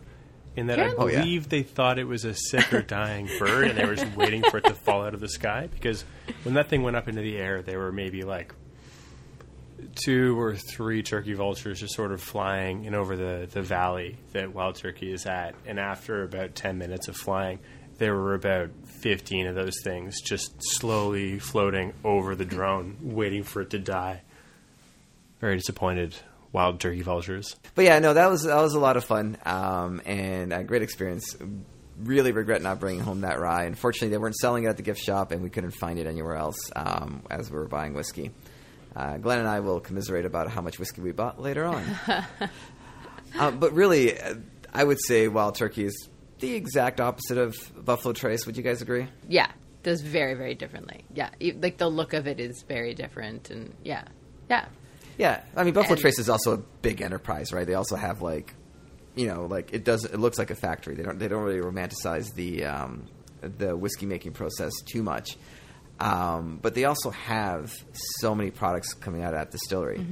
[0.55, 0.95] In that I Really?
[0.97, 1.19] Oh, yeah.
[1.19, 4.41] believe they thought it was a sick or dying bird, and they were just waiting
[4.43, 5.67] for it to fall out of the sky.
[5.69, 6.05] Because
[6.43, 8.53] when that thing went up into the air, there were maybe like
[9.95, 14.53] two or three turkey vultures just sort of flying in over the, the valley that
[14.53, 15.55] wild turkey is at.
[15.65, 17.59] And after about 10 minutes of flying,
[17.97, 18.69] there were about
[19.01, 24.21] 15 of those things just slowly floating over the drone, waiting for it to die.
[25.45, 26.15] Very disappointed
[26.51, 27.55] wild turkey vultures.
[27.75, 30.81] but yeah, no, that was that was a lot of fun um, and a great
[30.81, 31.37] experience.
[31.99, 33.65] Really regret not bringing home that rye.
[33.65, 36.35] Unfortunately, they weren't selling it at the gift shop, and we couldn't find it anywhere
[36.35, 38.31] else um, as we were buying whiskey.
[38.95, 41.83] Uh, Glenn and I will commiserate about how much whiskey we bought later on.
[43.39, 44.33] uh, but really, uh,
[44.73, 47.55] I would say Wild Turkey is the exact opposite of
[47.85, 48.47] Buffalo Trace.
[48.47, 49.05] Would you guys agree?
[49.29, 49.51] yeah,
[49.83, 51.05] does very very differently.
[51.13, 54.05] Yeah, like the look of it is very different, and yeah,
[54.49, 54.65] yeah.
[55.17, 57.65] Yeah, I mean Buffalo And- Trace is also a big enterprise, right?
[57.65, 58.53] They also have like,
[59.15, 60.03] you know, like it does.
[60.05, 60.95] It looks like a factory.
[60.95, 61.17] They don't.
[61.19, 63.05] They don't really romanticize the um,
[63.41, 65.37] the whiskey making process too much.
[65.99, 67.73] Um, but they also have
[68.19, 70.05] so many products coming out of that distillery.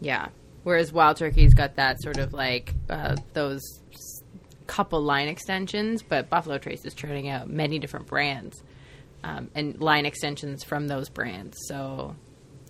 [0.00, 0.28] Yeah.
[0.62, 3.62] Whereas Wild Turkey's got that sort of like uh, those
[4.66, 8.62] couple line extensions, but Buffalo Trace is churning out many different brands
[9.24, 11.56] um, and line extensions from those brands.
[11.68, 12.16] So,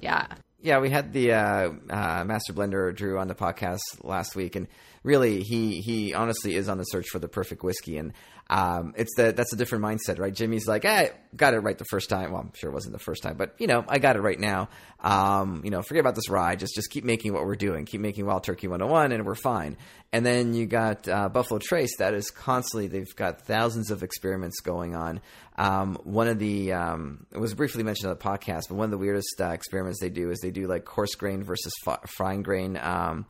[0.01, 0.27] yeah.
[0.61, 4.67] Yeah, we had the uh, uh, master blender Drew on the podcast last week, and
[5.03, 8.13] really, he he honestly is on the search for the perfect whiskey, and
[8.49, 10.33] um, it's the that's a different mindset, right?
[10.33, 12.31] Jimmy's like, I got it right the first time.
[12.31, 14.39] Well, I'm sure it wasn't the first time, but you know, I got it right
[14.39, 14.69] now.
[15.01, 16.61] Um, you know, forget about this ride.
[16.61, 17.87] Just just keep making what we're doing.
[17.87, 19.77] Keep making Wild Turkey 101, and we're fine.
[20.13, 21.97] And then you got uh, Buffalo Trace.
[21.99, 25.21] That is constantly they've got thousands of experiments going on.
[25.59, 28.91] Um, one of the um, it was briefly mentioned on the podcast, but one of
[28.93, 32.43] the weirdest uh, experiments they do is they do like coarse grain versus fi- fine
[32.43, 33.27] grain um,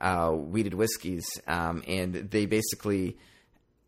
[0.00, 3.18] uh, wheated whiskeys, um, and they basically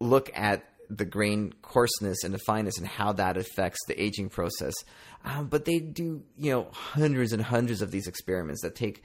[0.01, 4.75] look at the grain coarseness and the fineness and how that affects the aging process.
[5.25, 9.03] Um, but they do, you know, hundreds and hundreds of these experiments that take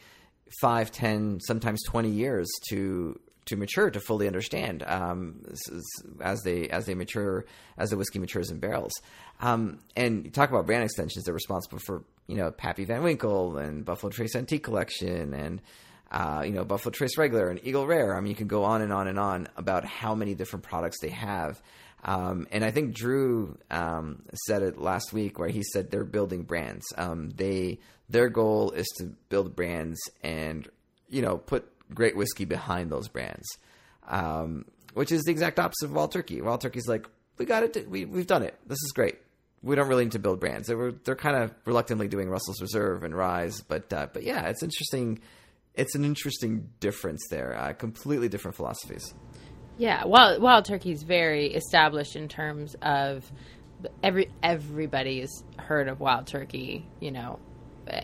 [0.61, 5.43] five, ten, sometimes twenty years to to mature to fully understand um,
[6.21, 7.45] as they as they mature
[7.77, 8.93] as the whiskey matures in barrels.
[9.41, 13.57] Um, and you talk about brand extensions; they're responsible for you know Pappy Van Winkle
[13.57, 15.61] and Buffalo Trace Antique Collection and
[16.13, 18.15] uh, you know, Buffalo Trace Regular and Eagle Rare.
[18.15, 20.99] I mean, you can go on and on and on about how many different products
[21.01, 21.59] they have.
[22.05, 26.43] Um, and I think Drew um, said it last week where he said they're building
[26.43, 26.85] brands.
[26.97, 30.67] Um, they their goal is to build brands and
[31.09, 33.47] you know put great whiskey behind those brands,
[34.07, 36.41] um, which is the exact opposite of Wild Turkey.
[36.41, 38.55] Wild Turkey's like we got it, we we've done it.
[38.67, 39.17] This is great.
[39.63, 40.67] We don't really need to build brands.
[40.67, 44.49] They were they're kind of reluctantly doing Russell's Reserve and Rise, but uh, but yeah,
[44.49, 45.21] it's interesting
[45.75, 47.55] it's an interesting difference there.
[47.55, 49.13] Uh, completely different philosophies.
[49.77, 53.31] Yeah, wild wild turkey's very established in terms of
[54.03, 57.39] every everybody's heard of wild turkey, you know,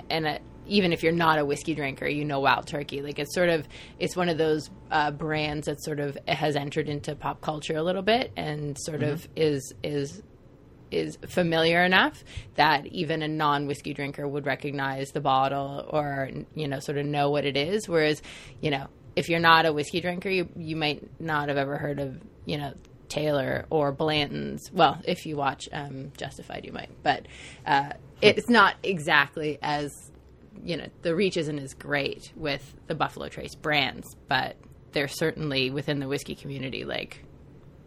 [0.10, 3.02] and uh even if you're not a whiskey drinker, you know wild turkey.
[3.02, 6.88] Like it's sort of it's one of those uh, brands that sort of has entered
[6.88, 9.12] into pop culture a little bit and sort mm-hmm.
[9.12, 10.22] of is is
[10.92, 12.24] is familiar enough
[12.56, 17.06] that even a non whiskey drinker would recognize the bottle or you know sort of
[17.06, 17.88] know what it is.
[17.88, 18.22] Whereas
[18.62, 22.00] you know if you're not a whiskey drinker, you you might not have ever heard
[22.00, 22.74] of you know
[23.10, 24.72] Taylor or Blanton's.
[24.72, 27.26] Well, if you watch um, Justified, you might, but
[27.66, 29.92] uh, it's not exactly as
[30.64, 34.56] you know the reach isn't as great with the Buffalo Trace brands, but
[34.92, 37.24] they're certainly within the whiskey community like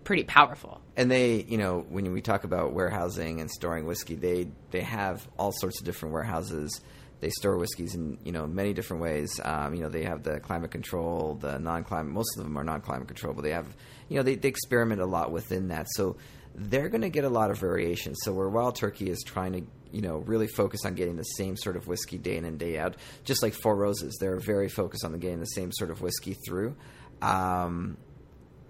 [0.04, 0.80] pretty powerful.
[0.96, 5.26] And they, you know, when we talk about warehousing and storing whiskey, they they have
[5.38, 6.80] all sorts of different warehouses.
[7.20, 9.40] They store whiskeys in you know many different ways.
[9.42, 12.12] Um, you know, they have the climate control, the non-climate.
[12.12, 13.66] Most of them are non-climate control, but they have
[14.08, 15.86] you know they, they experiment a lot within that.
[15.92, 16.16] So
[16.54, 18.14] they're going to get a lot of variation.
[18.14, 19.62] So where Wild Turkey is trying to
[19.92, 22.78] you know really focus on getting the same sort of whiskey day in and day
[22.78, 26.36] out, just like Four Roses, they're very focused on getting the same sort of whiskey
[26.46, 26.76] through.
[27.22, 27.96] Um,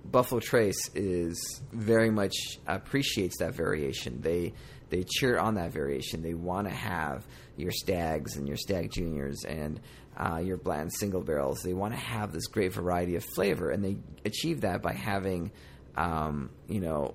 [0.04, 2.34] Buffalo Trace is very much
[2.66, 4.20] appreciates that variation.
[4.20, 4.52] They
[4.90, 6.20] they cheer on that variation.
[6.20, 9.80] They want to have your stags and your stag juniors and
[10.16, 11.62] uh, your bland single barrels.
[11.62, 15.50] They want to have this great variety of flavor, and they achieve that by having,
[15.96, 17.14] um, you know,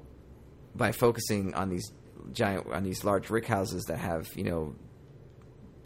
[0.75, 1.91] by focusing on these
[2.33, 4.75] giant on these large rick houses that have you know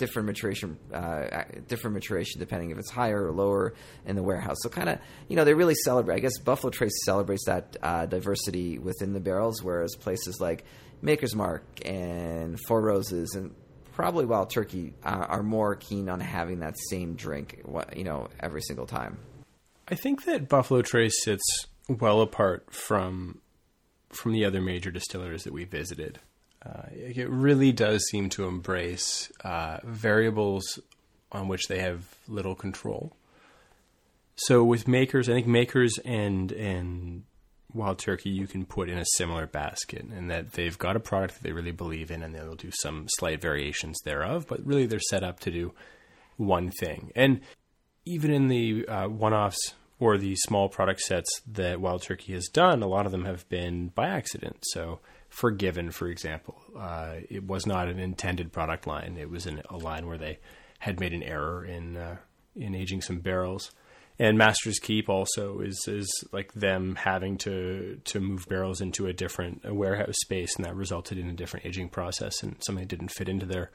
[0.02, 3.76] different maturation, uh, different maturation depending if it's higher or lower
[4.08, 4.58] in the warehouse.
[4.62, 6.16] So kind of, you know, they really celebrate.
[6.16, 10.66] I guess Buffalo Trace celebrates that uh, diversity within the barrels, whereas places like
[11.04, 13.54] Maker's Mark and Four Roses and
[13.94, 17.62] probably Wild Turkey uh, are more keen on having that same drink,
[17.96, 19.20] you know, every single time.
[19.88, 23.40] I think that Buffalo Trace sits well apart from
[24.10, 26.20] from the other major distilleries that we visited.
[26.64, 30.80] Uh, it really does seem to embrace uh, variables
[31.32, 33.14] on which they have little control.
[34.36, 37.24] So with makers, I think makers and and
[37.74, 41.36] wild turkey you can put in a similar basket, and that they've got a product
[41.36, 44.46] that they really believe in, and they'll do some slight variations thereof.
[44.48, 45.74] But really, they're set up to do
[46.38, 47.12] one thing.
[47.16, 47.42] And
[48.06, 52.82] even in the uh, one-offs or the small product sets that Wild Turkey has done,
[52.82, 54.58] a lot of them have been by accident.
[54.64, 55.00] So
[55.32, 56.62] Forgiven, for example.
[56.78, 59.16] Uh, it was not an intended product line.
[59.18, 60.40] It was an, a line where they
[60.80, 62.18] had made an error in uh,
[62.54, 63.72] in aging some barrels.
[64.20, 69.14] And Master's Keep also is is like them having to to move barrels into a
[69.14, 73.12] different warehouse space, and that resulted in a different aging process and something that didn't
[73.12, 73.72] fit into their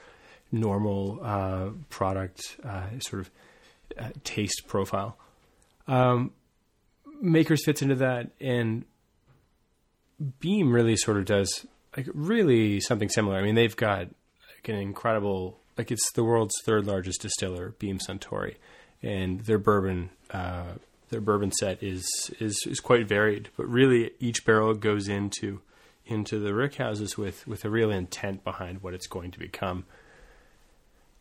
[0.53, 3.31] normal uh, product uh, sort of
[3.99, 5.16] uh, taste profile.
[5.88, 6.33] Um,
[7.23, 8.85] Makers fits into that, and
[10.40, 13.37] Beam really sort of does like really something similar.
[13.37, 14.09] I mean, they've got
[14.55, 18.57] like an incredible like it's the world's third largest distiller, Beam Suntory,
[19.02, 20.74] and their bourbon uh,
[21.11, 22.07] their bourbon set is
[22.40, 23.50] is is quite varied.
[23.57, 25.61] But really, each barrel goes into
[26.07, 29.85] into the rick houses with with a real intent behind what it's going to become.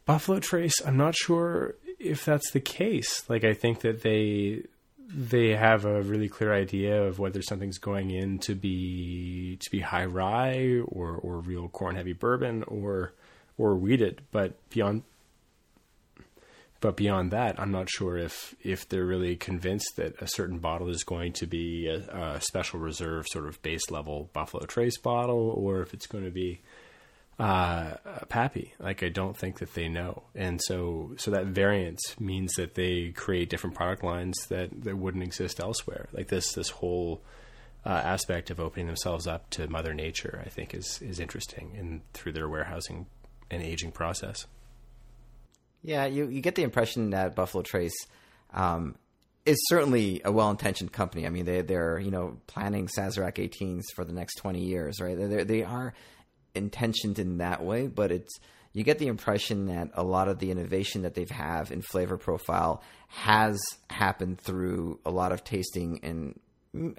[0.06, 3.28] Buffalo Trace, I'm not sure if that's the case.
[3.30, 4.64] Like I think that they
[5.08, 9.80] they have a really clear idea of whether something's going in to be to be
[9.80, 13.14] high rye or or real corn heavy bourbon or
[13.58, 15.04] or wheated, but beyond
[16.82, 20.90] but beyond that, I'm not sure if if they're really convinced that a certain bottle
[20.90, 25.50] is going to be a, a special reserve sort of base level Buffalo Trace bottle,
[25.52, 26.62] or if it's going to be
[27.40, 27.96] uh,
[28.30, 28.74] Pappy.
[28.80, 33.10] Like I don't think that they know, and so so that variance means that they
[33.10, 36.08] create different product lines that that wouldn't exist elsewhere.
[36.14, 37.22] Like this this whole
[37.86, 42.02] uh, aspect of opening themselves up to Mother Nature, I think is is interesting in
[42.14, 43.06] through their warehousing
[43.52, 44.46] and aging process.
[45.82, 47.96] Yeah, you you get the impression that Buffalo Trace.
[48.54, 48.96] Um,
[49.46, 51.28] is certainly a well-intentioned company.
[51.28, 55.16] I mean, they they're you know planning Sazerac 18s for the next 20 years, right?
[55.16, 55.94] They they are
[56.56, 58.40] intentioned in that way, but it's
[58.74, 62.18] you get the impression that a lot of the innovation that they've have in flavor
[62.18, 63.58] profile has
[63.90, 66.38] happened through a lot of tasting and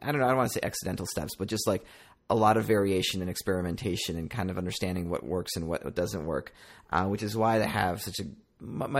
[0.02, 1.84] I don't know, I don't want to say accidental steps, but just like
[2.30, 6.24] a lot of variation and experimentation and kind of understanding what works and what, doesn't
[6.24, 6.54] work,
[6.90, 8.24] uh, which is why they have such a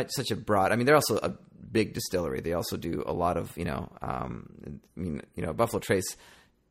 [0.08, 0.70] such a broad.
[0.70, 1.34] I mean, they're also a
[1.72, 2.40] big distillery.
[2.40, 6.16] They also do a lot of you know, um, I mean, you know, Buffalo Trace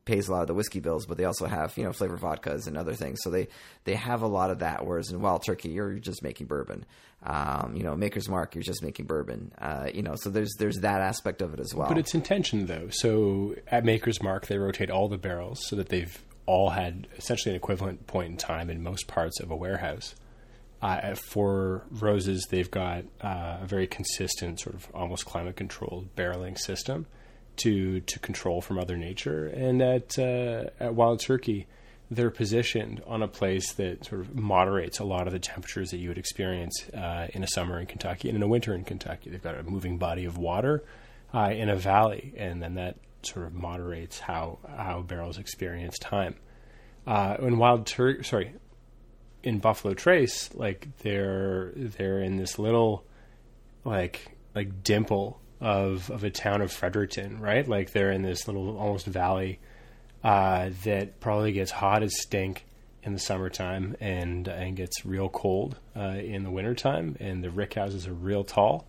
[0.06, 2.66] pays a lot of the whiskey bills, but they also have you know flavored vodkas
[2.66, 3.20] and other things.
[3.22, 3.48] So they
[3.84, 4.86] they have a lot of that.
[4.86, 6.86] Whereas in Wild Turkey, you're just making bourbon.
[7.22, 9.52] Um, you know, Maker's Mark, you're just making bourbon.
[9.58, 11.88] Uh, you know, so there's there's that aspect of it as well.
[11.88, 12.88] But it's intention though.
[12.90, 16.16] So at Maker's Mark, they rotate all the barrels so that they've
[16.46, 20.14] all had essentially an equivalent point in time in most parts of a warehouse.
[20.80, 26.56] Uh, Four Roses, they've got uh, a very consistent, sort of almost climate controlled barreling
[26.56, 27.06] system
[27.58, 29.46] to to control from Mother Nature.
[29.46, 31.66] And at uh, at Wild Turkey,
[32.10, 35.98] they're positioned on a place that sort of moderates a lot of the temperatures that
[35.98, 39.30] you would experience uh, in a summer in Kentucky and in a winter in Kentucky.
[39.30, 40.84] They've got a moving body of water
[41.34, 46.36] uh, in a valley, and then that sort of moderates how how barrels experience time.
[47.06, 48.54] Uh, in Wild Turkey, sorry,
[49.42, 53.04] in Buffalo Trace, like they're they're in this little
[53.84, 57.66] like like dimple of of a town of Fredericton, right?
[57.66, 59.58] Like they're in this little almost valley
[60.22, 62.64] uh, that probably gets hot as stink
[63.02, 67.74] in the summertime and and gets real cold uh, in the wintertime, and the rick
[67.74, 68.86] houses are real tall.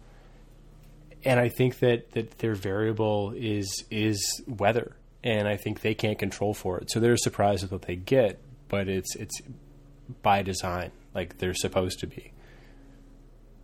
[1.24, 6.20] And I think that that their variable is is weather, and I think they can't
[6.20, 6.92] control for it.
[6.92, 9.40] So they're surprised with what they get, but it's it's
[10.22, 12.32] by design, like they're supposed to be.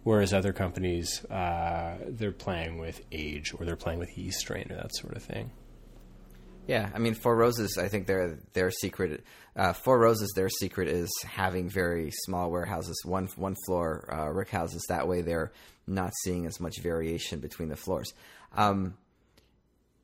[0.03, 4.75] Whereas other companies, uh, they're playing with age or they're playing with yeast strain or
[4.75, 5.51] that sort of thing.
[6.67, 7.77] Yeah, I mean, Four Roses.
[7.77, 9.23] I think their their secret.
[9.55, 10.31] Uh, Four Roses.
[10.35, 14.85] Their secret is having very small warehouses, one one floor uh, rick houses.
[14.89, 15.51] That way, they're
[15.87, 18.13] not seeing as much variation between the floors.
[18.53, 18.95] Um,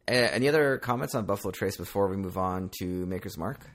[0.07, 3.69] any other comments on Buffalo Trace before we move on to Maker's Mark?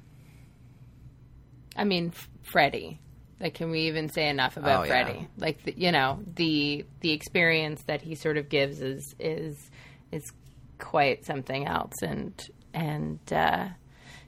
[1.76, 3.00] I mean, F- Freddie.
[3.44, 5.04] Like, can we even say enough about Oh, yeah.
[5.04, 5.28] Freddie?
[5.36, 9.70] Like, the, you know, the the experience that he sort of gives is is
[10.10, 10.22] is
[10.78, 11.92] quite something else.
[12.00, 12.32] And
[12.72, 13.68] and uh,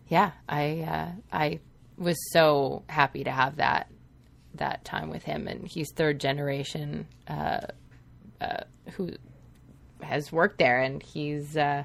[0.09, 1.61] yeah, I uh, I
[1.96, 3.90] was so happy to have that
[4.57, 5.48] that time with him.
[5.48, 7.61] And he's third generation uh,
[8.38, 9.12] uh, who
[10.02, 11.85] has worked there, and he's uh,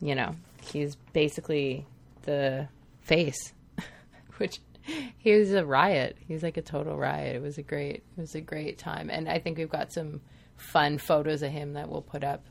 [0.00, 1.86] you know he's basically
[2.22, 2.66] the
[3.02, 3.52] face
[4.38, 4.58] which
[5.18, 6.16] he was a riot.
[6.26, 7.36] He was like a total riot.
[7.36, 10.20] It was a great, it was a great time, and I think we've got some
[10.56, 12.44] fun photos of him that we'll put up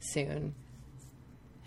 [0.00, 0.54] soon.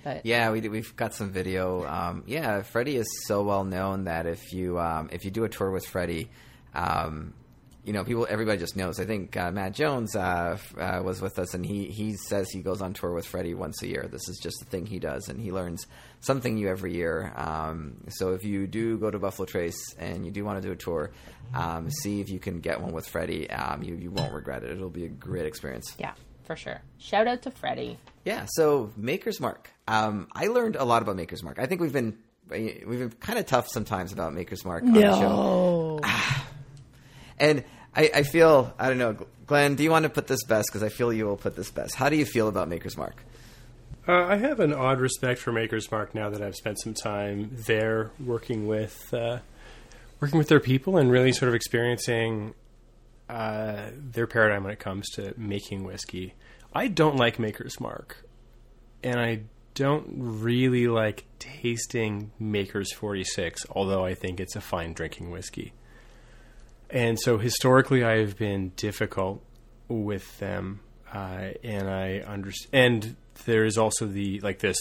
[0.03, 1.86] But Yeah, we we've got some video.
[1.86, 5.49] Um, yeah, Freddie is so well known that if you um, if you do a
[5.49, 6.29] tour with Freddie,
[6.73, 7.34] um,
[7.84, 9.00] you know people everybody just knows.
[9.00, 12.62] I think uh, Matt Jones uh, uh, was with us, and he he says he
[12.62, 14.08] goes on tour with Freddie once a year.
[14.12, 15.86] This is just the thing he does, and he learns
[16.22, 17.34] something new every year.
[17.36, 20.72] Um, so if you do go to Buffalo Trace and you do want to do
[20.72, 21.12] a tour,
[21.54, 23.50] um, see if you can get one with Freddie.
[23.50, 24.72] Um, you you won't regret it.
[24.72, 25.96] It'll be a great experience.
[26.00, 26.82] yeah, for sure.
[26.98, 27.98] Shout out to Freddie.
[28.26, 29.69] Yeah, so Maker's Mark.
[29.88, 31.60] Um, I learned a lot about Maker's Mark.
[31.60, 32.17] I think we've been
[32.50, 36.00] we've been kind of tough sometimes about Maker's Mark on the show,
[37.43, 37.63] and
[37.95, 39.75] I, I feel I don't know, Glenn.
[39.75, 40.69] Do you want to put this best?
[40.69, 41.95] Because I feel you will put this best.
[41.95, 43.23] How do you feel about Maker's Mark?
[44.08, 47.51] Uh, I have an odd respect for Maker's Mark now that I've spent some time
[47.67, 49.39] there working with uh,
[50.19, 52.53] working with their people and really sort of experiencing
[53.29, 56.34] uh, their paradigm when it comes to making whiskey.
[56.73, 58.25] I don't like Maker's Mark,
[59.03, 59.41] and I
[59.75, 65.73] don't really like tasting Maker's 46, although I think it's a fine drinking whiskey.
[66.93, 69.43] And so historically, I've been difficult
[69.88, 72.69] with them, uh, and I understand.
[72.71, 74.77] And there is also the like this,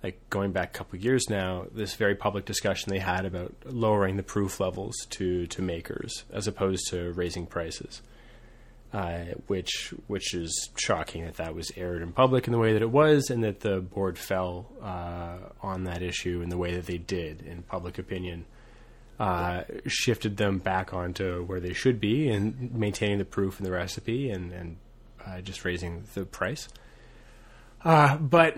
[0.00, 3.52] like going back a couple of years now, this very public discussion they had about
[3.64, 8.00] lowering the proof levels to to makers as opposed to raising prices,
[8.92, 12.82] uh, which which is shocking that that was aired in public in the way that
[12.82, 16.86] it was, and that the board fell uh, on that issue in the way that
[16.86, 18.44] they did in public opinion
[19.20, 23.70] uh, shifted them back onto where they should be and maintaining the proof and the
[23.70, 24.78] recipe and, and
[25.26, 26.68] uh, just raising the price.
[27.84, 28.56] Uh, but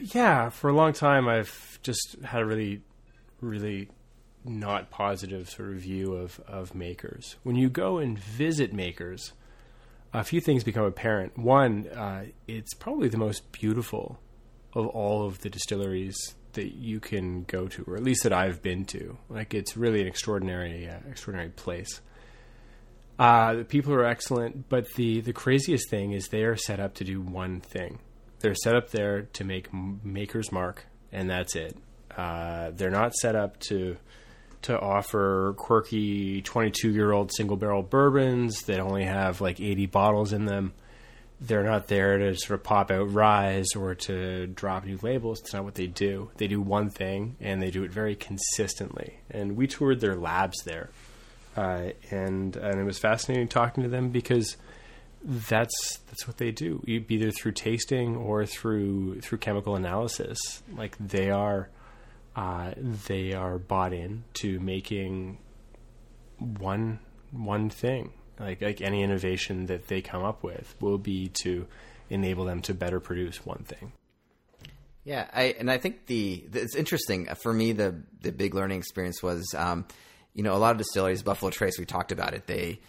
[0.00, 2.80] yeah, for a long time, I've just had a really,
[3.42, 3.90] really
[4.46, 7.36] not positive sort of view of, of makers.
[7.42, 9.34] When you go and visit makers,
[10.14, 11.36] a few things become apparent.
[11.36, 14.18] One, uh, it's probably the most beautiful
[14.72, 18.62] of all of the distilleries that you can go to, or at least that I've
[18.62, 19.16] been to.
[19.28, 22.00] Like it's really an extraordinary, uh, extraordinary place.
[23.18, 26.94] Uh, the people are excellent, but the the craziest thing is they are set up
[26.94, 27.98] to do one thing.
[28.40, 31.76] They're set up there to make Maker's Mark, and that's it.
[32.16, 33.96] Uh, they're not set up to
[34.62, 40.32] to offer quirky 22 year old single barrel bourbons that only have like 80 bottles
[40.32, 40.72] in them.
[41.40, 45.40] They're not there to sort of pop out rise or to drop new labels.
[45.40, 46.30] It's not what they do.
[46.36, 49.18] They do one thing and they do it very consistently.
[49.30, 50.90] And we toured their labs there,
[51.56, 54.56] uh, and and it was fascinating talking to them because
[55.24, 56.82] that's that's what they do.
[56.86, 60.38] Either through tasting or through through chemical analysis.
[60.76, 61.68] Like they are,
[62.34, 62.72] uh,
[63.06, 65.38] they are bought in to making
[66.38, 71.66] one one thing like like any innovation that they come up with will be to
[72.10, 73.92] enable them to better produce one thing.
[75.04, 77.72] Yeah, I and I think the, the it's interesting for me.
[77.72, 79.86] The the big learning experience was, um,
[80.34, 82.46] you know, a lot of distilleries, Buffalo Trace, we talked about it.
[82.46, 82.80] They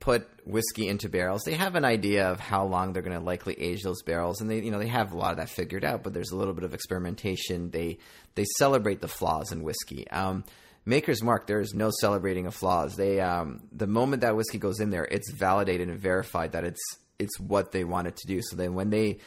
[0.00, 1.42] put whiskey into barrels.
[1.44, 4.50] They have an idea of how long they're going to likely age those barrels, and
[4.50, 6.02] they you know they have a lot of that figured out.
[6.02, 7.70] But there's a little bit of experimentation.
[7.70, 7.98] They
[8.34, 10.10] they celebrate the flaws in whiskey.
[10.10, 10.42] Um,
[10.84, 12.96] Maker's Mark, there is no celebrating of flaws.
[12.96, 16.82] They um, the moment that whiskey goes in there, it's validated and verified that it's
[17.18, 18.40] it's what they want it to do.
[18.42, 19.18] So then when they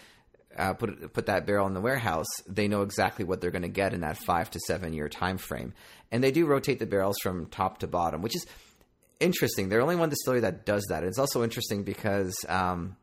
[0.58, 3.70] uh, put put that barrel in the warehouse, they know exactly what they're going to
[3.70, 5.74] get in that five to seven year time frame.
[6.12, 8.46] And they do rotate the barrels from top to bottom, which is
[9.20, 9.70] interesting.
[9.70, 11.04] They're only one distillery that does that.
[11.04, 12.96] It's also interesting because um,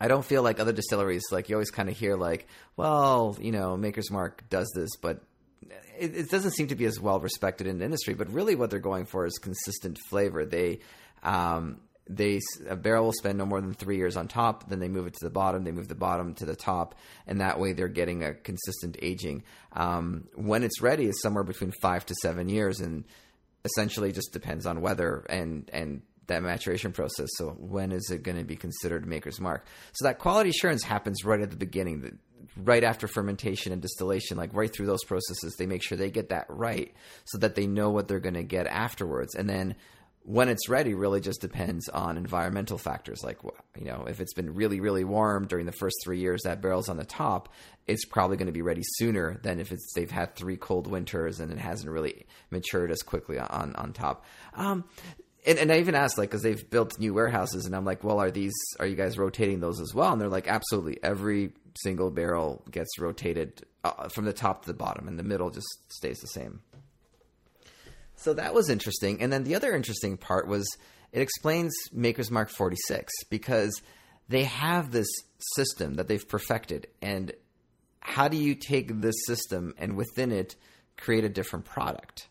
[0.00, 3.52] I don't feel like other distilleries like you always kind of hear like, well, you
[3.52, 5.22] know, Maker's Mark does this, but
[5.98, 8.14] it, it, doesn't seem to be as well respected in the industry.
[8.14, 10.44] But really, what they're going for is consistent flavor.
[10.44, 10.80] They
[11.22, 14.68] um, they a barrel will spend no more than three years on top.
[14.68, 15.64] Then they move it to the bottom.
[15.64, 16.94] They move the bottom to the top,
[17.26, 19.44] and that way they're getting a consistent aging.
[19.72, 23.04] Um, when it's ready, is somewhere between five to seven years, and
[23.64, 27.28] essentially just depends on weather and and that maturation process.
[27.36, 29.66] So when is it going to be considered maker's mark?
[29.92, 32.18] So that quality assurance happens right at the beginning
[32.56, 36.28] right after fermentation and distillation, like right through those processes, they make sure they get
[36.28, 36.94] that right
[37.24, 39.34] so that they know what they're going to get afterwards.
[39.34, 39.74] And then
[40.26, 43.38] when it's ready really just depends on environmental factors like
[43.78, 46.88] you know if it's been really really warm during the first three years that barrel's
[46.88, 47.50] on the top
[47.86, 51.40] it's probably going to be ready sooner than if it's they've had three cold winters
[51.40, 54.24] and it hasn't really matured as quickly on on top
[54.54, 54.84] um,
[55.46, 58.20] and, and I even asked like because they've built new warehouses and I'm like well
[58.20, 62.10] are these are you guys rotating those as well and they're like absolutely every single
[62.10, 66.18] barrel gets rotated uh, from the top to the bottom, and the middle just stays
[66.20, 66.60] the same.
[68.16, 69.20] So that was interesting.
[69.20, 70.66] And then the other interesting part was
[71.12, 73.82] it explains Maker's Mark 46 because
[74.28, 75.08] they have this
[75.54, 76.86] system that they've perfected.
[77.02, 77.32] And
[78.00, 80.56] how do you take this system and within it
[80.96, 82.28] create a different product?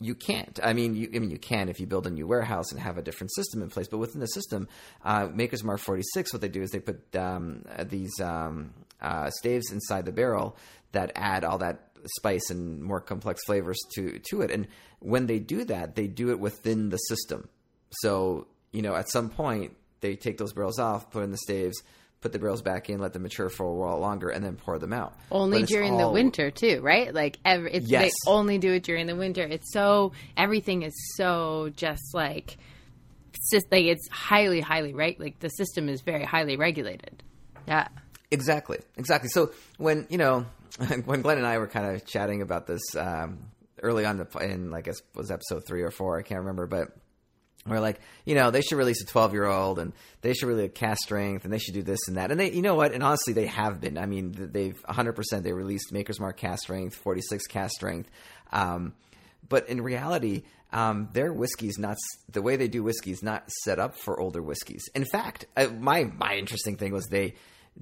[0.00, 0.58] You can't.
[0.62, 2.96] I mean, you, I mean, you can if you build a new warehouse and have
[2.96, 3.86] a different system in place.
[3.86, 4.66] But within the system,
[5.04, 9.70] uh, Maker's Mark 46, what they do is they put um, these um, uh, staves
[9.70, 10.56] inside the barrel
[10.92, 14.50] that add all that spice and more complex flavors to to it.
[14.50, 14.68] And
[15.00, 17.48] when they do that, they do it within the system.
[17.90, 21.76] So you know, at some point, they take those barrels off, put in the staves
[22.20, 24.78] put the barrels back in, let them mature for a while longer, and then pour
[24.78, 25.14] them out.
[25.30, 25.98] Only during all...
[25.98, 27.12] the winter, too, right?
[27.12, 28.02] Like every, it's, yes.
[28.02, 29.42] they only do it during the winter.
[29.42, 32.58] It's so everything is so just like,
[33.50, 35.18] just like it's highly, highly right.
[35.18, 37.22] Like the system is very highly regulated.
[37.66, 37.88] Yeah.
[38.30, 38.78] Exactly.
[38.96, 39.28] Exactly.
[39.28, 40.46] So when you know
[41.04, 43.38] when Glenn and I were kind of chatting about this um,
[43.82, 46.88] early on in, I guess was episode three or four, I can't remember, but
[47.66, 49.92] we're like, you know, they should release a 12 year old and
[50.22, 52.30] they should really cask strength and they should do this and that.
[52.30, 52.92] And they, you know what?
[52.92, 53.98] And honestly, they have been.
[53.98, 58.10] I mean, they've 100% they released Maker's Mark cask strength, 46 cask strength.
[58.50, 58.94] Um,
[59.48, 61.96] but in reality, um, their whiskey's not
[62.30, 64.88] the way they do whiskey is not set up for older whiskeys.
[64.94, 67.34] In fact, uh, my my interesting thing was they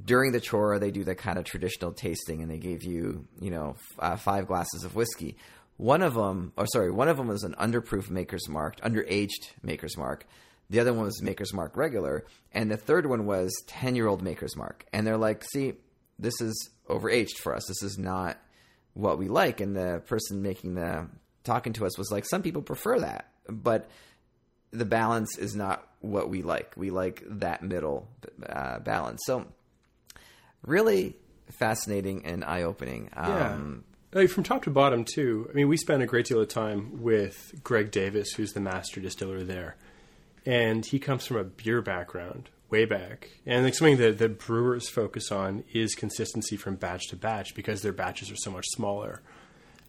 [0.04, 3.50] during the chora they do the kind of traditional tasting and they gave you you
[3.50, 5.36] know f- uh, five glasses of whiskey.
[5.78, 9.96] One of them, or sorry, one of them was an underproof Maker's Mark, underaged Maker's
[9.96, 10.26] Mark.
[10.70, 14.20] The other one was Maker's Mark regular, and the third one was ten year old
[14.20, 14.84] Maker's Mark.
[14.92, 15.74] And they're like, "See,
[16.18, 17.64] this is overaged for us.
[17.68, 18.38] This is not
[18.94, 21.06] what we like." And the person making the
[21.44, 23.88] talking to us was like, "Some people prefer that, but
[24.72, 26.74] the balance is not what we like.
[26.76, 28.08] We like that middle
[28.44, 29.46] uh, balance." So,
[30.66, 31.16] really
[31.52, 33.10] fascinating and eye opening.
[33.14, 35.48] Um, like from top to bottom too.
[35.50, 39.00] I mean, we spent a great deal of time with Greg Davis, who's the master
[39.00, 39.76] distiller there,
[40.46, 43.30] and he comes from a beer background way back.
[43.46, 47.82] And like something that the brewers focus on is consistency from batch to batch because
[47.82, 49.22] their batches are so much smaller,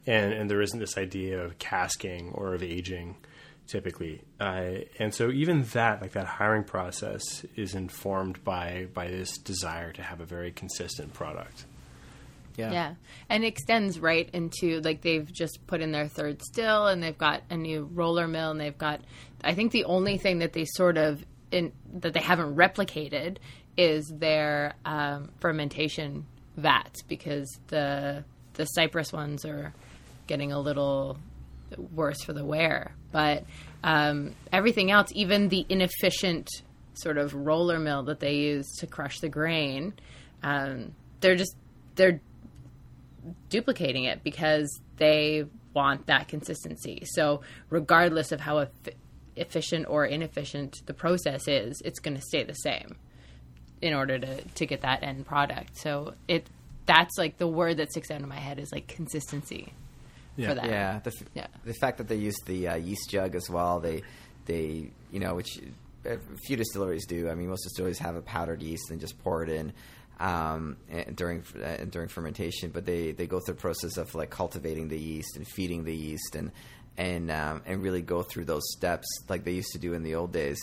[0.05, 3.17] and and there isn't this idea of casking or of aging
[3.67, 4.23] typically.
[4.39, 9.93] Uh, and so even that, like that hiring process, is informed by by this desire
[9.93, 11.65] to have a very consistent product.
[12.59, 12.71] Yeah.
[12.71, 12.93] Yeah.
[13.29, 17.41] And extends right into like they've just put in their third still and they've got
[17.49, 19.01] a new roller mill and they've got
[19.43, 23.37] I think the only thing that they sort of in, that they haven't replicated
[23.77, 26.25] is their um, fermentation
[26.57, 29.73] vats because the the cypress ones are
[30.27, 31.17] getting a little
[31.93, 32.93] worse for the wear.
[33.11, 33.45] But
[33.83, 36.49] um, everything else, even the inefficient
[36.93, 39.93] sort of roller mill that they use to crush the grain,
[40.43, 41.55] um, they're just
[41.95, 42.21] they're
[43.49, 47.03] duplicating it because they want that consistency.
[47.05, 48.69] So regardless of how eff-
[49.35, 52.95] efficient or inefficient the process is, it's going to stay the same
[53.81, 55.77] in order to to get that end product.
[55.77, 56.47] So it
[56.85, 59.71] that's like the word that sticks out in my head is like consistency
[60.35, 60.49] Yeah.
[60.49, 60.65] for that.
[60.65, 61.47] Yeah, the, f- Yeah.
[61.63, 64.01] the fact that they use the uh, yeast jug as well, they
[64.45, 65.59] they you know which
[66.05, 67.29] a few distilleries do.
[67.29, 69.71] I mean, most distilleries have a powdered yeast and just pour it in
[70.19, 70.77] um,
[71.15, 74.99] during uh, during fermentation, but they they go through the process of like cultivating the
[74.99, 76.51] yeast and feeding the yeast and
[76.97, 80.15] and um, and really go through those steps like they used to do in the
[80.15, 80.57] old days.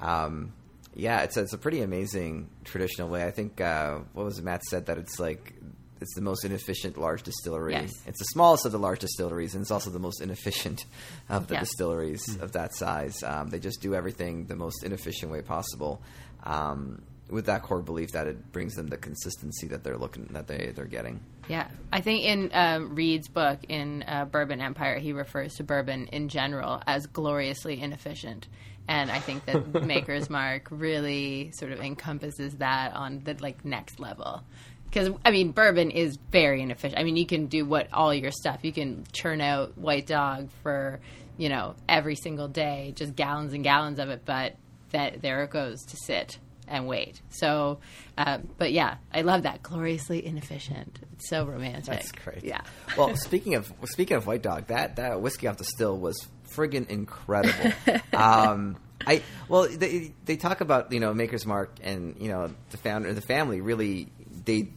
[0.00, 0.52] Um,
[0.94, 3.24] yeah, it's a, it's a pretty amazing traditional way.
[3.24, 5.54] I think uh, what was it, Matt said that it's like
[6.00, 7.72] it's the most inefficient large distillery.
[7.72, 7.90] Yes.
[8.06, 10.84] It's the smallest of the large distilleries, and it's also the most inefficient
[11.28, 11.60] of the Yeah.
[11.60, 13.22] distilleries of that size.
[13.22, 16.02] Um, they just do everything the most inefficient way possible,
[16.44, 20.46] um, with that core belief that it brings them the consistency that they're looking that
[20.46, 21.20] they they're getting.
[21.48, 26.08] Yeah, I think in um, Reid's book in uh, Bourbon Empire, he refers to bourbon
[26.08, 28.48] in general as gloriously inefficient,
[28.88, 33.98] and I think that Maker's Mark really sort of encompasses that on the like next
[33.98, 34.42] level.
[34.84, 36.98] Because I mean, bourbon is very inefficient.
[36.98, 38.60] I mean, you can do what all your stuff.
[38.62, 41.00] You can churn out White Dog for
[41.36, 44.54] you know every single day, just gallons and gallons of it, but
[44.90, 46.38] that there it goes to sit
[46.68, 47.20] and wait.
[47.30, 47.78] So,
[48.18, 50.98] uh, but yeah, I love that gloriously inefficient.
[51.12, 51.86] It's so romantic.
[51.86, 52.44] That's great.
[52.44, 52.62] Yeah.
[52.96, 56.16] Well, speaking of speaking of White Dog, that that whiskey off the still was
[56.54, 57.72] friggin' incredible.
[58.12, 62.76] um, I well, they they talk about you know Maker's Mark and you know the
[62.78, 64.08] founder, the family really
[64.44, 64.68] they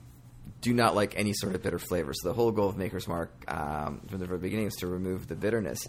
[0.61, 2.13] do not like any sort of bitter flavor.
[2.13, 5.27] So the whole goal of Maker's Mark um, from the very beginning is to remove
[5.27, 5.79] the bitterness.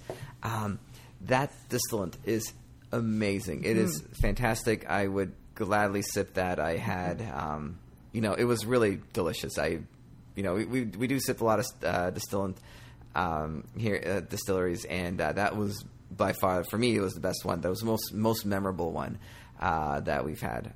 [0.42, 0.78] Um,
[1.22, 2.52] that distillant is
[2.92, 3.64] amazing.
[3.64, 4.88] It is fantastic.
[4.88, 5.32] I would
[5.64, 6.58] gladly sip that.
[6.58, 7.78] I had, um,
[8.12, 9.58] you know, it was really delicious.
[9.58, 9.78] I,
[10.34, 12.56] you know, we we, we do sip a lot of uh, distillant
[13.14, 17.20] um, here at distilleries, and uh, that was by far for me it was the
[17.20, 17.60] best one.
[17.60, 19.18] That was the most most memorable one
[19.60, 20.72] uh, that we've had.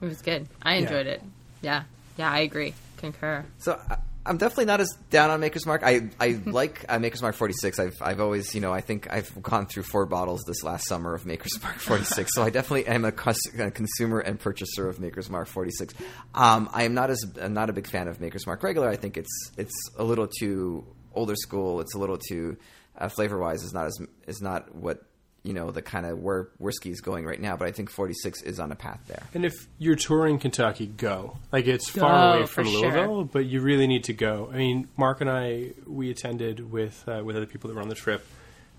[0.00, 0.48] It was good.
[0.62, 1.22] I enjoyed it.
[1.60, 1.82] Yeah.
[2.16, 2.74] Yeah, I agree.
[2.98, 3.44] Concur.
[3.58, 3.98] So I,
[4.28, 5.82] I'm definitely not as down on Maker's Mark.
[5.84, 7.78] I I like uh, Maker's Mark 46.
[7.78, 11.14] I've I've always you know I think I've gone through four bottles this last summer
[11.14, 12.30] of Maker's Mark 46.
[12.34, 15.94] so I definitely am a, cus- a consumer and purchaser of Maker's Mark 46.
[16.34, 18.88] Um, I am not as I'm not a big fan of Maker's Mark regular.
[18.88, 21.80] I think it's it's a little too older school.
[21.80, 22.56] It's a little too
[22.96, 25.02] uh, flavor wise is not as is not what
[25.42, 27.56] you know the kind of where whiskey is going right now.
[27.56, 29.22] But I think 46 is on a path there.
[29.34, 31.36] And if you're touring Kentucky, go.
[31.52, 32.80] Like it's Go, far away for from sure.
[32.82, 34.50] Louisville, but you really need to go.
[34.52, 37.88] I mean, Mark and I we attended with uh, with other people that were on
[37.88, 38.26] the trip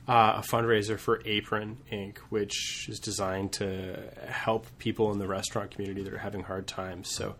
[0.08, 5.72] uh, a fundraiser for Apron Inc., which is designed to help people in the restaurant
[5.72, 7.10] community that are having hard times.
[7.10, 7.36] So.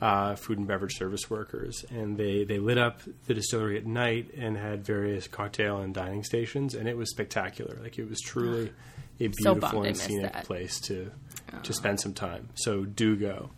[0.00, 4.30] Uh, food and beverage service workers, and they, they lit up the distillery at night
[4.36, 7.76] and had various cocktail and dining stations, and it was spectacular.
[7.82, 8.72] Like it was truly
[9.20, 10.44] a beautiful bummed I and scenic that.
[10.44, 11.10] place to
[11.64, 12.48] to spend some time.
[12.54, 13.50] So do go.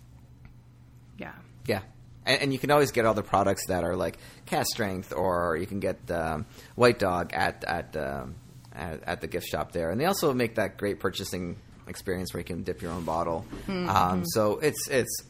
[1.19, 1.33] Yeah.
[1.67, 1.83] Yeah.
[2.25, 4.17] And, and you can always get all the products that are like
[4.47, 8.37] cask strength, or you can get um, White Dog at at, um,
[8.75, 12.41] at at the gift shop there, and they also make that great purchasing experience where
[12.41, 13.45] you can dip your own bottle.
[13.69, 15.23] Um, so it's it's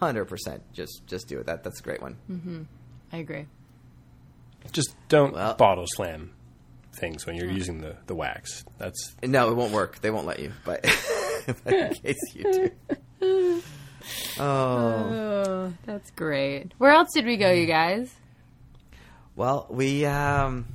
[0.00, 1.46] hundred percent just just do it.
[1.46, 2.66] That that's a great one.
[3.12, 3.46] I agree.
[4.72, 6.32] Just don't Well- bottle slam
[6.94, 8.64] things when you're using the, the wax.
[8.78, 10.00] That's No, it won't work.
[10.00, 10.52] They won't let you.
[10.64, 10.82] But,
[11.64, 12.70] but in case you
[13.20, 13.62] do.
[14.38, 16.72] Oh Oh, that's great.
[16.78, 18.12] Where else did we go, you guys?
[19.36, 20.66] well, we um,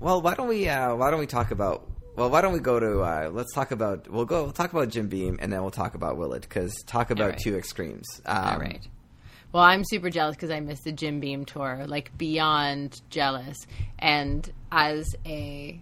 [0.00, 2.78] well why don't we uh, why don't we talk about well why don't we go
[2.78, 5.70] to uh, let's talk about we'll go we'll talk about Jim Beam and then we'll
[5.70, 7.38] talk about Willett because talk about right.
[7.38, 8.20] two extremes.
[8.26, 8.86] Um, All right.
[9.54, 13.56] Well, I'm super jealous because I missed the Jim Beam tour, like beyond jealous.
[14.00, 15.78] And as a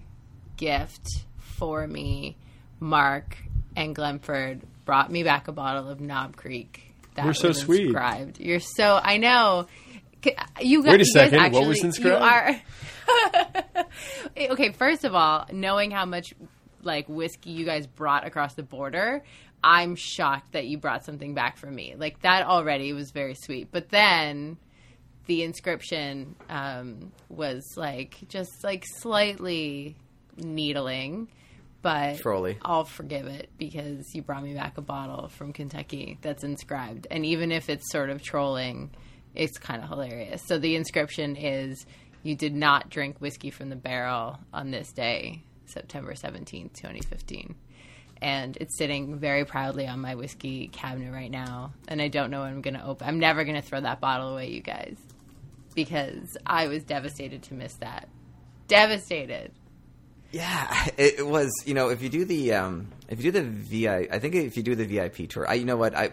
[0.58, 1.08] gift
[1.38, 2.36] for me,
[2.80, 3.38] Mark
[3.74, 6.94] and Glenford brought me back a bottle of Knob Creek.
[7.14, 7.84] That We're so was sweet.
[7.84, 8.40] inscribed.
[8.40, 9.68] You're so I know.
[10.60, 12.20] You guys, Wait a you guys second, what was inscribed?
[12.20, 12.60] You are
[14.50, 14.72] okay.
[14.72, 16.34] First of all, knowing how much
[16.82, 19.22] like whiskey you guys brought across the border,
[19.62, 21.94] I'm shocked that you brought something back for me.
[21.96, 23.68] Like that already was very sweet.
[23.70, 24.58] But then
[25.26, 29.96] the inscription um, was like just like slightly
[30.36, 31.28] needling,
[31.80, 32.16] but.
[32.62, 37.06] I'll forgive it because you brought me back a bottle from Kentucky that's inscribed.
[37.10, 38.90] And even if it's sort of trolling,
[39.34, 40.42] it's kind of hilarious.
[40.46, 41.86] So the inscription is
[42.22, 47.54] You did not drink whiskey from the barrel on this day, September 17th, 2015.
[48.20, 51.72] And it's sitting very proudly on my whiskey cabinet right now.
[51.88, 53.08] And I don't know when I'm going to open.
[53.08, 54.96] I'm never going to throw that bottle away, you guys,
[55.74, 58.08] because I was devastated to miss that.
[58.68, 59.50] Devastated.
[60.30, 61.50] Yeah, it, was.
[61.66, 64.56] You know, if you do the um, if you do the VI, I think if
[64.56, 66.12] you do the VIP tour, I, you know what I.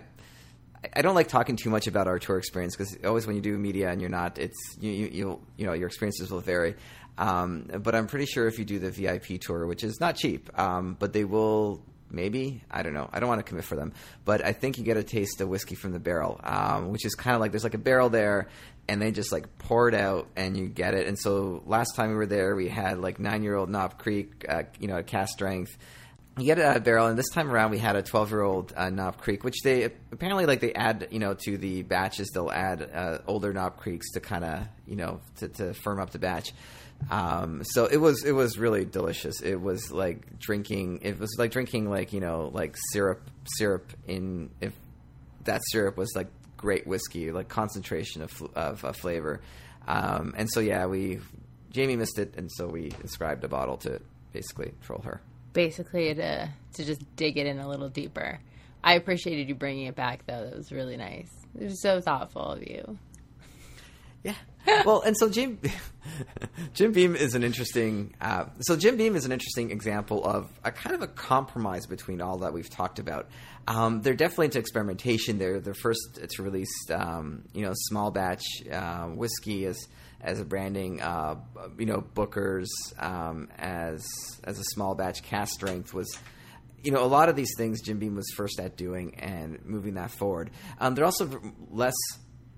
[0.95, 3.57] I don't like talking too much about our tour experience because always when you do
[3.57, 6.75] media and you're not, it's you you you know your experiences will vary.
[7.17, 10.57] Um, but I'm pretty sure if you do the VIP tour, which is not cheap,
[10.57, 13.09] um, but they will maybe I don't know.
[13.11, 15.49] I don't want to commit for them, but I think you get a taste of
[15.49, 18.47] whiskey from the barrel, um, which is kind of like there's like a barrel there,
[18.87, 21.07] and they just like pour it out and you get it.
[21.07, 24.45] And so last time we were there, we had like nine year old Knob Creek,
[24.47, 25.77] uh, you know, at cask strength.
[26.39, 28.89] You get a barrel, and this time around we had a 12 year old uh,
[28.89, 32.29] Knob Creek, which they apparently like they add, you know, to the batches.
[32.33, 36.11] They'll add uh, older Knob Creeks to kind of, you know, to, to firm up
[36.11, 36.53] the batch.
[37.09, 39.41] Um, so it was it was really delicious.
[39.41, 40.99] It was like drinking.
[41.03, 43.21] It was like drinking like you know like syrup
[43.57, 44.73] syrup in if
[45.45, 46.27] that syrup was like
[46.57, 49.41] great whiskey, like concentration of of, of flavor.
[49.87, 51.19] Um, and so yeah, we
[51.71, 54.01] Jamie missed it, and so we inscribed a bottle to
[54.33, 55.21] basically troll her.
[55.53, 58.39] Basically, to to just dig it in a little deeper.
[58.83, 60.45] I appreciated you bringing it back, though.
[60.45, 61.29] That was really nice.
[61.59, 62.97] It was so thoughtful of you.
[64.23, 64.35] Yeah.
[64.85, 65.59] well, and so Jim
[66.73, 68.13] Jim Beam is an interesting.
[68.19, 72.21] Uh, so Jim Beam is an interesting example of a kind of a compromise between
[72.21, 73.29] all that we've talked about.
[73.67, 75.37] Um, they're definitely into experimentation.
[75.37, 79.87] They're the first to release, um, you know, small batch uh, whiskey as
[80.21, 81.01] as a branding.
[81.01, 81.35] Uh,
[81.77, 84.05] you know, Booker's um, as
[84.43, 86.17] as a small batch cask strength was
[86.83, 89.95] you know, a lot of these things Jim Beam was first at doing and moving
[89.95, 90.51] that forward.
[90.79, 91.29] Um, they're also
[91.69, 91.95] less.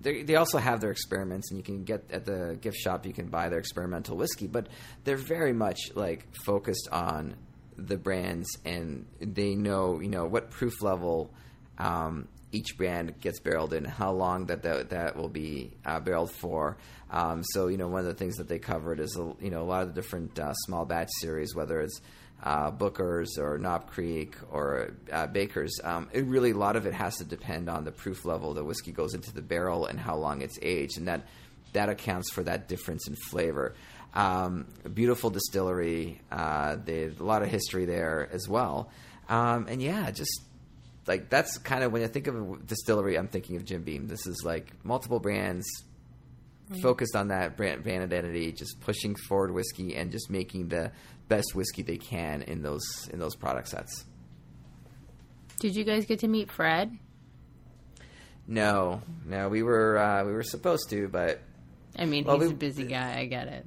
[0.00, 3.06] They, they also have their experiments, and you can get at the gift shop.
[3.06, 4.68] You can buy their experimental whiskey, but
[5.04, 7.36] they're very much like focused on
[7.76, 11.32] the brands, and they know you know what proof level
[11.78, 16.30] um, each brand gets barreled in, how long that that, that will be uh, barreled
[16.30, 16.76] for.
[17.10, 19.64] Um, so you know, one of the things that they covered is you know a
[19.64, 22.00] lot of the different uh, small batch series, whether it's
[22.42, 25.78] uh, Booker's or Knob Creek or uh, Baker's.
[25.82, 28.64] Um, it really a lot of it has to depend on the proof level the
[28.64, 31.26] whiskey goes into the barrel and how long it's aged, and that
[31.72, 33.74] that accounts for that difference in flavor.
[34.14, 36.20] Um, beautiful distillery.
[36.30, 38.90] Uh, there's a lot of history there as well,
[39.28, 40.42] um, and yeah, just
[41.06, 44.06] like that's kind of when I think of a distillery, I'm thinking of Jim Beam.
[44.06, 45.66] This is like multiple brands
[46.80, 50.90] focused on that brand, brand identity, just pushing forward whiskey and just making the
[51.28, 54.04] best whiskey they can in those in those product sets.
[55.60, 56.96] Did you guys get to meet Fred?
[58.46, 61.40] No, no, we were uh, we were supposed to, but
[61.98, 63.18] I mean, Well, he's we- a busy guy.
[63.18, 63.66] I get it.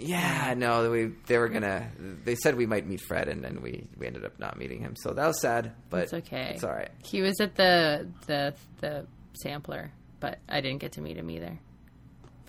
[0.00, 1.90] Yeah, no, we they were gonna.
[2.24, 4.94] They said we might meet Fred, and then we we ended up not meeting him.
[4.96, 6.52] So that was sad, but It's okay.
[6.54, 6.90] It's all right.
[7.04, 9.06] He was at the the the
[9.42, 11.58] sampler, but I didn't get to meet him either.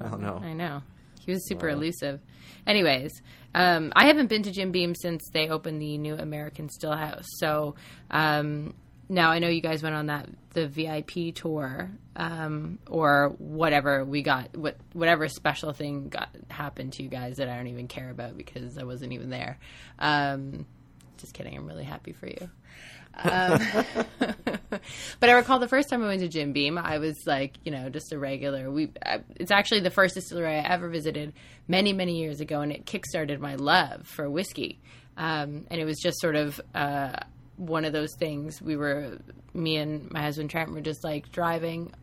[0.01, 0.81] Oh no, I know.
[1.25, 1.73] He was super Wow.
[1.75, 2.19] elusive.
[2.65, 3.11] Anyways,
[3.53, 7.25] um, I haven't been to Jim Beam since they opened the new American Stillhouse.
[7.37, 7.75] So
[8.09, 8.73] um,
[9.11, 14.21] now I know you guys went on that the VIP tour um, or whatever we
[14.21, 18.09] got, what whatever special thing got happened to you guys that I don't even care
[18.09, 19.59] about because I wasn't even there.
[19.99, 20.65] Um,
[21.17, 21.57] just kidding.
[21.57, 22.49] I'm really happy for you.
[23.13, 23.61] Um,
[25.19, 27.71] but I recall the first time I went to Jim Beam, I was like, you
[27.71, 28.71] know, just a regular.
[28.71, 28.91] We,
[29.35, 31.33] it's actually the first distillery I ever visited
[31.67, 34.79] many, many years ago, and it kickstarted my love for whiskey.
[35.17, 37.17] Um, and it was just sort of uh,
[37.61, 38.61] one of those things.
[38.61, 39.19] We were,
[39.53, 41.93] me and my husband Trent were just like driving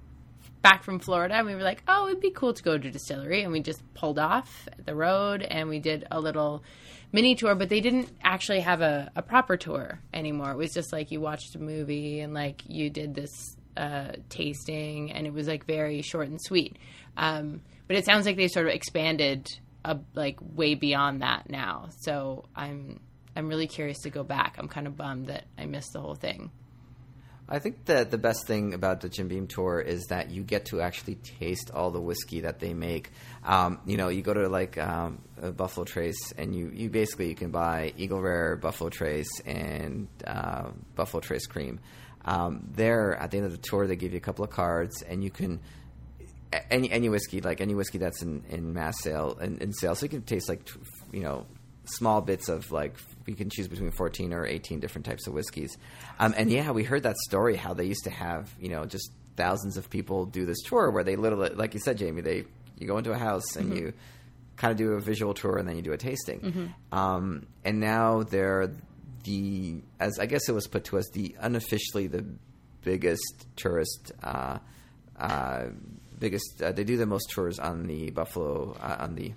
[0.62, 2.90] back from Florida, and we were like, oh, it'd be cool to go to a
[2.90, 6.62] distillery, and we just pulled off the road, and we did a little
[7.12, 10.52] mini tour, but they didn't actually have a, a proper tour anymore.
[10.52, 15.12] It was just like you watched a movie and like you did this uh, tasting,
[15.12, 16.76] and it was like very short and sweet.
[17.16, 19.48] Um, but it sounds like they sort of expanded
[19.84, 21.88] uh, like way beyond that now.
[22.00, 23.00] So I'm
[23.38, 24.56] I'm really curious to go back.
[24.58, 26.50] I'm kind of bummed that I missed the whole thing.
[27.48, 30.66] I think that the best thing about the Jim Beam tour is that you get
[30.66, 33.12] to actually taste all the whiskey that they make.
[33.44, 35.22] Um, you know, you go to like um,
[35.56, 40.70] Buffalo Trace, and you, you basically you can buy Eagle Rare, Buffalo Trace, and uh,
[40.96, 41.78] Buffalo Trace Cream.
[42.24, 45.00] Um, there, at the end of the tour, they give you a couple of cards,
[45.02, 45.60] and you can
[46.70, 50.04] any any whiskey like any whiskey that's in, in mass sale in, in sale, so
[50.04, 50.68] you can taste like
[51.12, 51.46] you know
[51.88, 52.94] small bits of like
[53.26, 55.76] you can choose between 14 or 18 different types of whiskeys.
[56.18, 59.10] Um, and yeah, we heard that story how they used to have you know just
[59.36, 62.44] thousands of people do this tour where they literally, like you said, Jamie, they
[62.78, 63.92] you go into a house and you
[64.56, 66.74] kind of do a visual tour and then you do a tasting.
[66.92, 68.70] Um, and now they're
[69.24, 72.24] the as I guess it was put to us the unofficially the
[72.82, 74.12] biggest tourist.
[74.22, 74.58] Uh,
[75.18, 75.66] uh,
[76.18, 79.32] biggest uh, they do the most tours on the Buffalo uh, on the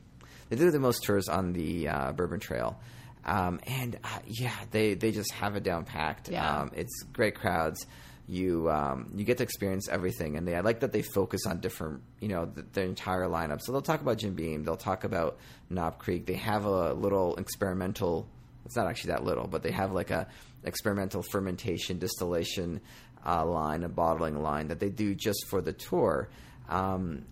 [0.51, 2.77] they do the most tours on the uh, Bourbon Trail.
[3.23, 6.27] Um, and uh, yeah, they, they just have it down packed.
[6.29, 6.59] Yeah.
[6.59, 7.85] Um, it's great crowds.
[8.27, 11.59] You um, you get to experience everything, and they I like that they focus on
[11.59, 13.61] different you know the, their entire lineup.
[13.61, 15.37] So they'll talk about Jim Beam, they'll talk about
[15.69, 16.27] Knob Creek.
[16.27, 18.27] They have a little experimental.
[18.65, 20.27] It's not actually that little, but they have like a
[20.63, 22.79] experimental fermentation distillation
[23.25, 26.29] uh, line, a bottling line that they do just for the tour.
[26.69, 27.25] Um,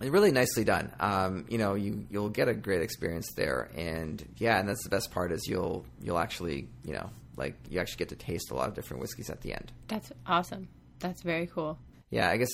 [0.00, 0.92] really nicely done.
[1.00, 4.90] Um, you know, you you'll get a great experience there, and yeah, and that's the
[4.90, 8.54] best part is you'll you'll actually you know like you actually get to taste a
[8.54, 9.72] lot of different whiskeys at the end.
[9.88, 10.68] That's awesome.
[11.00, 11.78] That's very cool.
[12.10, 12.50] Yeah, I guess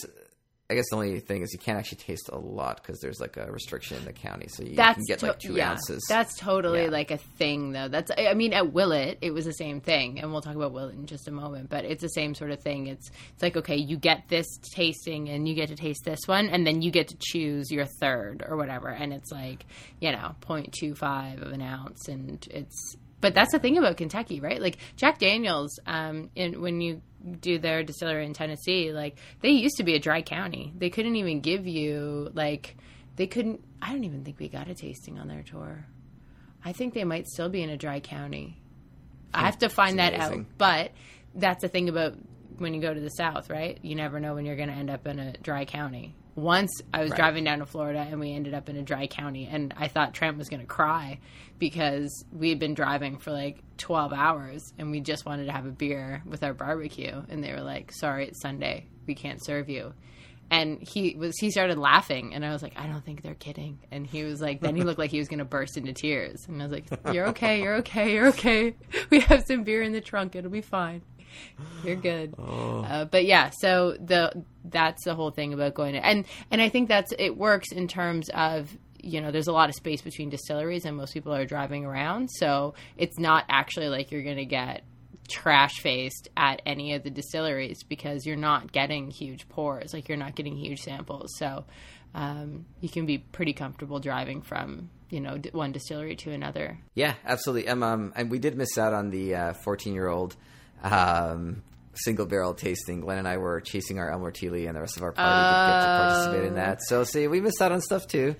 [0.71, 3.37] I guess the only thing is you can't actually taste a lot because there's like
[3.37, 6.03] a restriction in the county, so you That's can get to- like two yeah, ounces.
[6.09, 6.89] That's totally Yeah.
[6.91, 7.89] like a thing, though.
[7.89, 10.73] That's I I mean, at Willet, it was the same thing, and we'll talk about
[10.73, 11.69] Willet in just a moment.
[11.69, 12.87] But it's the same sort of thing.
[12.87, 16.49] It's it's like okay, you get this tasting, and you get to taste this one,
[16.49, 19.67] and then you get to choose your third or whatever, and it's like
[20.01, 22.97] you know 0.25 of an ounce, and it's.
[23.25, 24.61] But that's the thing about Kentucky, right?
[24.61, 27.01] Like Jack Daniels, um, in, when you
[27.41, 30.75] do their distillery in Tennessee, like they used to be a dry county.
[30.77, 32.77] They couldn't even give you like
[33.17, 33.65] they couldn't.
[33.81, 35.87] I don't even think we got a tasting on their tour.
[36.63, 38.61] I think they might still be in a dry county.
[39.33, 40.45] I have to find that out.
[40.59, 40.93] But
[41.35, 42.19] that's the thing about
[42.59, 43.79] when you go to the South, right?
[43.81, 46.15] You never know when you're going to end up in a dry county.
[46.37, 47.17] Once I was Right.
[47.19, 50.15] driving down to Florida and we ended up in a dry county, and I thought
[50.15, 51.21] Trent was going to cry
[51.59, 55.67] because we had been driving for like 12 hours and we just wanted to have
[55.67, 57.23] a beer with our barbecue.
[57.29, 58.87] And they were like, sorry, it's Sunday.
[59.07, 59.93] We can't serve you
[60.51, 63.79] and he was he started laughing and i was like i don't think they're kidding
[63.91, 66.45] and he was like then he looked like he was going to burst into tears
[66.49, 68.75] and i was like you're okay you're okay you're okay
[69.11, 71.01] we have some beer in the trunk it'll be fine
[71.85, 72.35] you're good.
[72.39, 76.69] Uh, but yeah so the that's the whole thing about going to, and and i
[76.69, 80.31] think that's it works in terms of you know there's a lot of space between
[80.31, 82.31] distilleries and most people are driving around.
[82.31, 84.83] So it's not actually like you're going to get
[85.29, 89.93] trash faced at any of the distilleries because you're not getting huge pours.
[89.93, 91.33] Like you're not getting huge samples.
[91.37, 91.65] So
[92.15, 96.79] um, you can be pretty comfortable driving from you know d- one distillery to another.
[96.95, 97.69] Yeah, absolutely.
[97.69, 100.37] Um, um, and we did miss out on the 14 year old
[100.85, 101.63] um,
[101.95, 103.01] single barrel tasting.
[103.01, 104.51] Glenn and I were chasing our Elmer T.
[104.51, 106.83] Lee, and the rest of our party didn't get to participate in that.
[106.83, 108.37] So, see, we missed out on stuff too.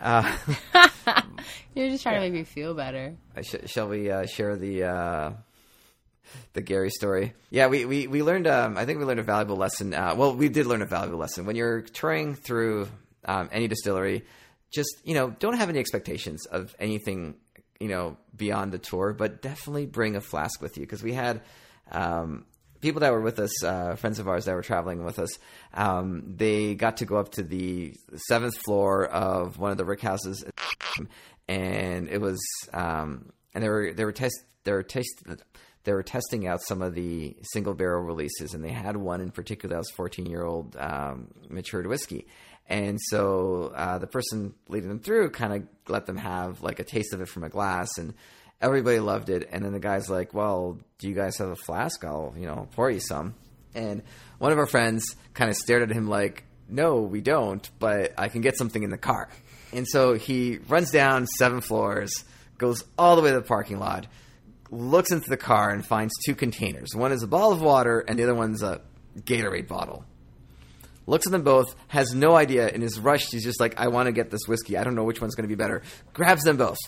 [0.00, 0.36] Uh,
[1.74, 5.30] you're just trying to make me feel better sh- shall we uh, share the uh,
[6.52, 7.34] the Gary story?
[7.50, 8.46] Yeah, we we, we learned.
[8.46, 9.94] Um, I think we learned a valuable lesson.
[9.94, 12.88] Uh, well, we did learn a valuable lesson when you're touring through
[13.24, 14.24] um, any distillery.
[14.72, 17.36] Just you know, don't have any expectations of anything
[17.80, 21.40] you know beyond the tour, but definitely bring a flask with you because we had.
[21.90, 22.46] Um,
[22.82, 25.30] People that were with us, uh, friends of ours that were traveling with us,
[25.72, 27.94] um, they got to go up to the
[28.28, 30.44] seventh floor of one of the rick houses.
[31.48, 32.38] And it was
[32.74, 35.08] um, and they were they were test they were test
[35.84, 39.30] they were testing out some of the single barrel releases, and they had one in
[39.30, 42.26] particular that was fourteen year old um, matured whiskey.
[42.68, 46.84] And so uh, the person leading them through kind of let them have like a
[46.84, 48.14] taste of it from a glass, and
[48.60, 49.48] everybody loved it.
[49.50, 52.04] And then the guy's like, "Well, do you guys have a flask?
[52.04, 53.34] I'll you know pour you some."
[53.74, 54.02] And
[54.38, 58.28] one of our friends kind of stared at him like, "No, we don't, but I
[58.28, 59.28] can get something in the car."
[59.72, 62.24] And so he runs down seven floors,
[62.58, 64.06] goes all the way to the parking lot,
[64.70, 66.94] looks into the car, and finds two containers.
[66.94, 68.80] One is a bottle of water, and the other one's a
[69.18, 70.04] Gatorade bottle.
[71.06, 73.32] Looks at them both, has no idea, and is rushed.
[73.32, 74.76] He's just like, I want to get this whiskey.
[74.76, 75.82] I don't know which one's going to be better.
[76.12, 76.78] Grabs them both,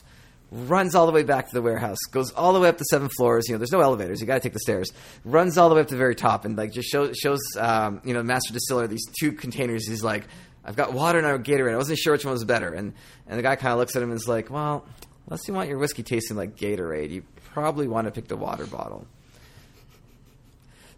[0.50, 3.08] runs all the way back to the warehouse, goes all the way up the seven
[3.16, 3.48] floors.
[3.48, 4.20] You know, there's no elevators.
[4.20, 4.90] You got to take the stairs.
[5.24, 8.00] Runs all the way up to the very top, and like just shows shows um,
[8.04, 9.86] you know master distiller these two containers.
[9.88, 10.26] He's like,
[10.64, 11.72] I've got water and I've got Gatorade.
[11.72, 12.72] I wasn't sure which one was better.
[12.72, 12.94] And
[13.26, 14.86] and the guy kind of looks at him and is like, Well,
[15.26, 18.66] unless you want your whiskey tasting like Gatorade, you probably want to pick the water
[18.66, 19.06] bottle.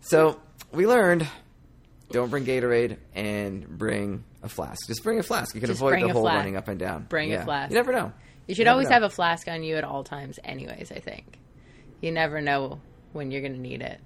[0.00, 0.40] So
[0.72, 1.26] we learned
[2.10, 4.86] don't bring Gatorade and bring a flask.
[4.88, 5.54] Just bring a flask.
[5.54, 6.36] You can Just avoid the whole flask.
[6.36, 7.04] running up and down.
[7.08, 7.70] Bring a flask.
[7.70, 8.12] You never know.
[8.50, 8.94] You should never always know.
[8.94, 11.38] have a flask on you at all times anyways i think
[12.00, 12.80] you never know
[13.12, 14.00] when you're going to need it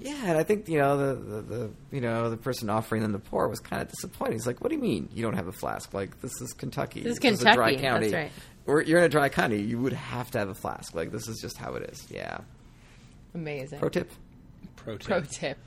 [0.00, 3.10] Yeah, and I think you know the, the, the you know the person offering them
[3.12, 4.34] the pour was kind of disappointed.
[4.34, 5.92] He's like, "What do you mean you don't have a flask?
[5.92, 7.00] Like this is Kentucky.
[7.02, 8.10] This is a dry Kentucky, county.
[8.10, 8.32] that's right.
[8.66, 10.94] or you're in a dry county, you would have to have a flask.
[10.94, 12.06] Like this is just how it is.
[12.10, 12.38] Yeah.
[13.34, 13.80] Amazing.
[13.80, 14.10] Pro tip.
[14.76, 15.06] Pro tip.
[15.06, 15.58] Pro tip: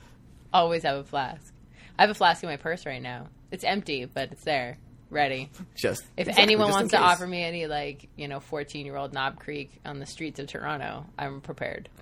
[0.52, 1.52] Always have a flask.
[1.98, 3.28] I have a flask in my purse right now.
[3.50, 4.78] It's empty, but it's there,
[5.12, 5.50] ready.
[5.76, 8.96] Just If exactly, anyone just wants to offer me any like you know fourteen year
[8.96, 11.88] old Knob Creek on the streets of Toronto, I'm prepared.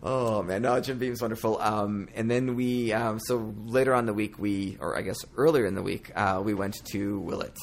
[0.00, 1.60] Oh man, no, Jim Beam's wonderful.
[1.60, 5.66] Um, and then we, um, so later on the week, we, or I guess earlier
[5.66, 7.56] in the week, uh, we went to Willet.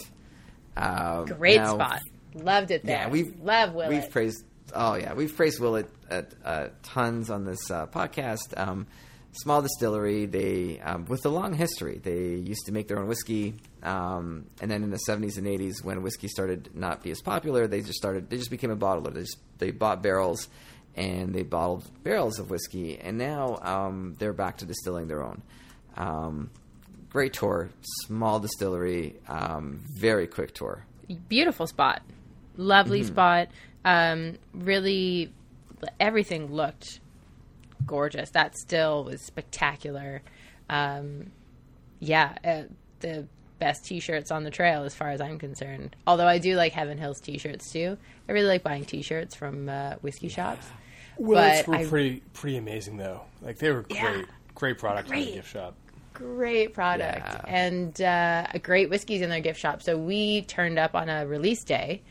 [0.76, 2.02] Um, Great now- spot.
[2.34, 2.98] Loved it there.
[2.98, 3.90] Yeah, we've love Willet.
[3.90, 4.44] We've praised.
[4.74, 8.58] Oh yeah, we've praised Willet at uh, tons on this uh, podcast.
[9.38, 10.26] Small distillery.
[10.26, 12.00] They um, with a long history.
[12.02, 15.84] They used to make their own whiskey, um, and then in the seventies and eighties,
[15.84, 18.30] when whiskey started not be as popular, they just started.
[18.30, 19.14] They just became a bottler.
[19.14, 20.48] They just they bought barrels,
[20.96, 25.42] and they bottled barrels of whiskey, and now um, they're back to distilling their own.
[25.98, 26.50] Um,
[27.10, 27.70] great tour,
[28.06, 30.86] small distillery, um, very quick tour.
[31.28, 32.02] beautiful spot
[32.58, 33.08] lovely Mm-hmm.
[33.14, 33.48] spot
[33.84, 35.30] um really
[36.00, 37.02] everything looked
[37.86, 40.22] gorgeous that still was spectacular
[40.70, 41.32] um
[42.00, 42.64] yeah uh,
[43.00, 43.28] the
[43.60, 46.98] best t-shirts on the trail as far as i'm concerned although i do like heaven
[46.98, 50.66] hills t-shirts too i really like buying t-shirts from uh, whiskey shops
[51.18, 53.22] Willets were I- pretty pretty amazing though.
[53.42, 54.22] Like they were great, Yeah.
[54.54, 55.26] great product in Great.
[55.28, 55.76] the gift shop.
[56.14, 57.42] great product Yeah.
[57.48, 59.82] and uh, a great whiskeys in their gift shop.
[59.82, 62.02] So we turned up on a release day.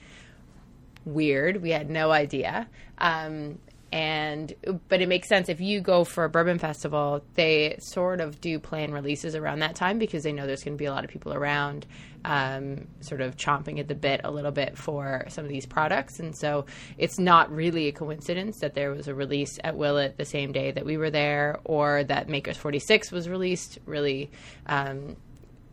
[1.04, 1.60] Weird.
[1.60, 2.66] We had no idea.
[2.96, 3.58] Um,
[3.94, 4.52] and
[4.88, 8.58] but it makes sense if you go for a bourbon festival, they sort of do
[8.58, 11.10] plan releases around that time because they know there's going to be a lot of
[11.10, 11.86] people around,
[12.24, 16.18] um, sort of chomping at the bit a little bit for some of these products.
[16.18, 16.66] And so
[16.98, 20.72] it's not really a coincidence that there was a release at Willet the same day
[20.72, 23.78] that we were there, or that Makers 46 was released.
[23.86, 24.28] Really.
[24.66, 25.14] Um,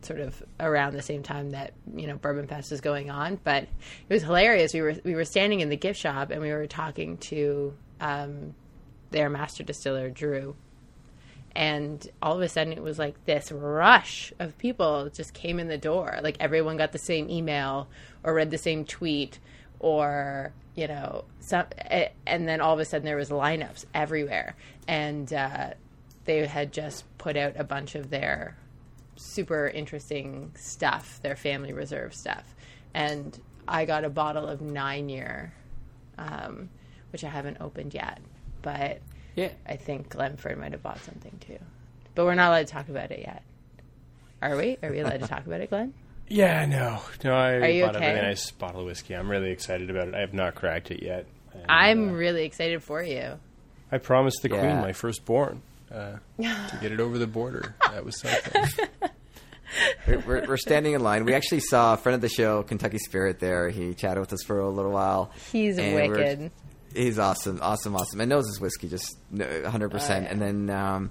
[0.02, 3.40] sort of around the same time that you know Bourbon Fest was going on.
[3.42, 3.68] But it
[4.08, 4.74] was hilarious.
[4.74, 8.54] We were we were standing in the gift shop and we were talking to um,
[9.12, 10.56] their master distiller Drew,
[11.54, 15.68] and all of a sudden it was like this rush of people just came in
[15.68, 16.18] the door.
[16.22, 17.88] Like everyone got the same email
[18.24, 19.38] or read the same tweet
[19.78, 21.66] or you know some,
[22.26, 24.56] and then all of a sudden there was lineups everywhere
[24.88, 25.70] and uh,
[26.24, 28.56] they had just put out a bunch of their
[29.16, 32.54] super interesting stuff, their family reserve stuff.
[32.94, 33.38] And
[33.68, 35.52] I got a bottle of nine year,
[36.18, 36.68] um,
[37.12, 38.20] which I haven't opened yet.
[38.62, 39.00] But
[39.36, 39.50] Yeah.
[39.66, 41.58] I think Glenford might have bought something too.
[42.14, 43.42] But we're not allowed to talk about it yet.
[44.42, 44.76] Are we?
[44.82, 45.94] Are we allowed to talk about it, Glenn?
[46.28, 47.34] Yeah, no, no.
[47.34, 48.14] I Are you bought a okay?
[48.14, 49.14] really nice bottle of whiskey.
[49.14, 50.14] I'm really excited about it.
[50.14, 51.26] I have not cracked it yet.
[51.52, 53.38] And, I'm uh, really excited for you.
[53.90, 54.60] I promised the Yeah.
[54.60, 55.60] queen, my firstborn,
[55.92, 57.74] uh, to get it over the border.
[57.90, 58.64] That was something.
[60.06, 61.24] We're, we're, we're standing in line.
[61.24, 63.68] We actually saw a friend of the show, Kentucky Spirit, there.
[63.70, 65.30] He chatted with us for a little while.
[65.50, 66.50] He's wicked.
[66.94, 69.92] He's awesome, awesome, awesome, and knows his whiskey just no- 100%.
[69.92, 70.14] Oh, yeah.
[70.16, 71.10] And then um,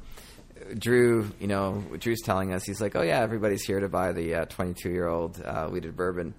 [0.77, 4.45] Drew, you know, Drew's telling us, he's like, oh, yeah, everybody's here to buy the
[4.49, 6.33] 22 year old uh, wheated bourbon.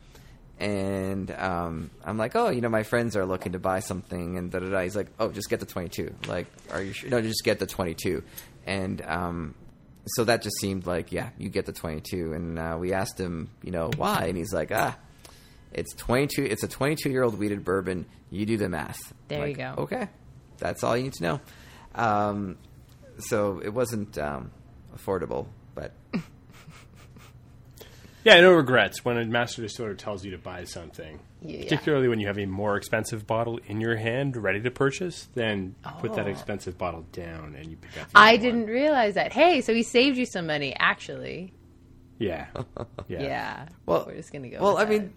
[0.58, 4.50] And um, I'm like, oh, you know, my friends are looking to buy something, and
[4.50, 4.82] da da da.
[4.82, 6.14] He's like, oh, just get the 22.
[6.28, 7.10] Like, are you sure?
[7.10, 8.22] No, just get the 22.
[8.64, 9.54] And um,
[10.06, 12.32] so that just seemed like, yeah, you get the 22.
[12.32, 14.26] And uh, we asked him, you know, why?
[14.26, 14.96] And he's like, ah,
[15.74, 16.44] it's 22.
[16.44, 18.06] It's a 22 year old wheated bourbon.
[18.30, 19.12] You do the math.
[19.28, 19.74] There you go.
[19.78, 20.08] Okay,
[20.58, 21.40] that's all you need to know.
[21.94, 22.56] Um,
[23.18, 24.50] so it wasn't um,
[24.96, 25.92] affordable, but
[28.24, 31.18] yeah, no regrets when a master distiller tells you to buy something.
[31.44, 31.62] Yeah.
[31.64, 35.74] Particularly when you have a more expensive bottle in your hand, ready to purchase, then
[35.98, 36.30] put that Oh.
[36.30, 38.10] expensive bottle down and you pick up.
[38.12, 39.32] The I other didn't realize that.
[39.32, 41.52] Hey, so he saved you some money, actually.
[42.18, 42.46] Yeah.
[43.08, 43.22] Yeah.
[43.22, 43.68] Yeah.
[43.84, 44.58] Well, we're just gonna go.
[44.62, 44.90] Well, with I that.
[45.02, 45.14] mean,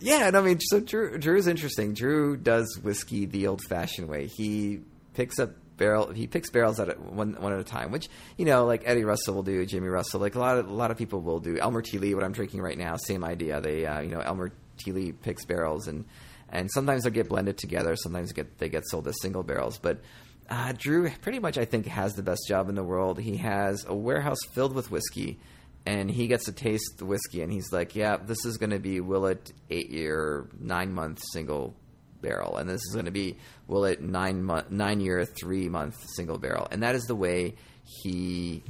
[0.00, 1.94] yeah, and I mean, so Drew, Drew's interesting.
[1.94, 4.26] Drew does whiskey the old-fashioned way.
[4.26, 4.80] He
[5.14, 6.10] picks up barrel.
[6.12, 9.34] He picks barrels at one one at a time, which you know, like Eddie Russell
[9.34, 11.58] will do, Jimmy Russell, like a lot of a lot of people will do.
[11.58, 11.98] Elmer T.
[11.98, 13.60] Lee, what I'm drinking right now, same idea.
[13.60, 14.92] They, uh, you know, Elmer T.
[14.92, 16.04] Lee picks barrels, and
[16.48, 17.96] and sometimes they get blended together.
[17.96, 20.00] Sometimes get they get sold as single barrels, but.
[20.48, 23.18] Uh, Drew pretty much, I think, has the best job in the world.
[23.18, 25.40] He has a warehouse filled with whiskey,
[25.86, 28.78] and he gets to taste the whiskey, and he's like, "Yeah, this is going to
[28.78, 31.74] be Willet eight year, nine month single
[32.20, 33.36] barrel, and this is going to be
[33.68, 37.54] Willet nine month, nine year, three month single barrel," and that is the way
[38.02, 38.62] he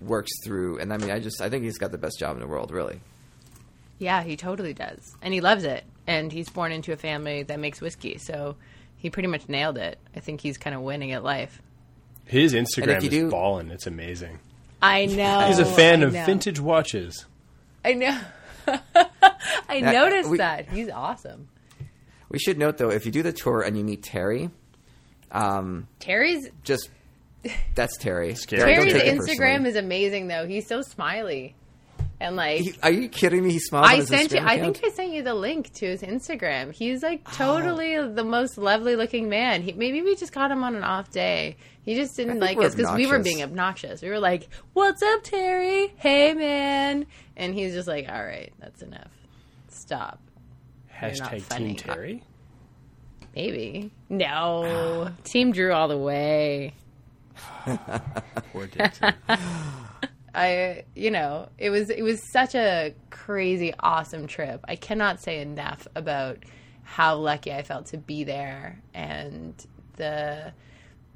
[0.00, 0.78] works through.
[0.78, 2.70] And I mean, I just, I think he's got the best job in the world,
[2.70, 3.00] really.
[3.98, 5.16] Yeah, he totally does.
[5.20, 5.84] And he loves it.
[6.06, 8.18] And he's born into a family that makes whiskey.
[8.18, 8.56] So
[8.96, 9.98] he pretty much nailed it.
[10.16, 11.60] I think he's kind of winning at life.
[12.24, 13.70] His Instagram is do- balling.
[13.70, 14.38] It's amazing.
[14.80, 15.40] I know.
[15.48, 16.24] He's a fan I of know.
[16.24, 17.26] vintage watches.
[17.84, 18.18] I know.
[18.66, 20.68] I Uh, noticed we- that.
[20.68, 21.48] He's awesome.
[22.30, 24.50] We should note though, if you do the tour and you meet Terry,
[25.32, 26.90] um, Terry's just
[27.74, 28.34] that's Terry.
[28.34, 28.74] Scary.
[28.74, 29.70] Terry's Instagram personally.
[29.70, 30.46] is amazing though.
[30.46, 31.54] He's so smiley.
[32.20, 33.52] And like He- are you kidding me?
[33.52, 33.88] He smiles.
[33.88, 36.72] I his sent you Instagram I think I sent you the link to his Instagram.
[36.72, 37.32] He's like oh.
[37.32, 39.62] totally the most lovely looking man.
[39.62, 41.56] He, maybe we just caught him on an off day.
[41.82, 44.02] He just didn't like us because we were being obnoxious.
[44.02, 45.94] We were like, "What's up, Terry?
[45.96, 47.06] Hey, man!"
[47.36, 49.10] And he's just like, "All right, that's enough.
[49.68, 50.20] Stop."
[51.00, 51.66] not Hashtag funny.
[51.68, 52.22] Team Terry.
[53.34, 55.10] Maybe no.
[55.24, 56.74] Team Drew all the way.
[58.52, 59.14] Poor Dixon.
[60.34, 64.64] I, you know, it was it was such a crazy, awesome trip.
[64.68, 66.38] I cannot say enough about
[66.82, 69.54] how lucky I felt to be there and
[69.96, 70.52] the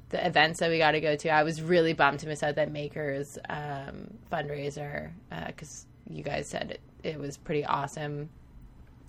[0.09, 1.29] the events that we got to go to.
[1.29, 5.11] I was really bummed to miss out that Makers um, fundraiser
[5.47, 8.29] because you guys said it, it was pretty awesome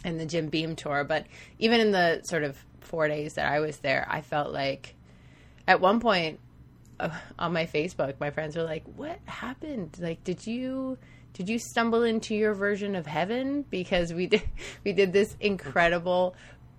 [0.04, 1.04] and the Jim Beam tour.
[1.04, 1.26] But
[1.58, 4.94] even in the sort of four days that I was there, I felt like
[5.66, 6.40] at one point
[7.00, 9.96] uh, on my Facebook, my friends were like, "What happened?
[10.00, 10.98] Like, did you
[11.32, 13.64] did you stumble into your version of heaven?
[13.68, 14.42] Because we did
[14.84, 16.34] we did this incredible."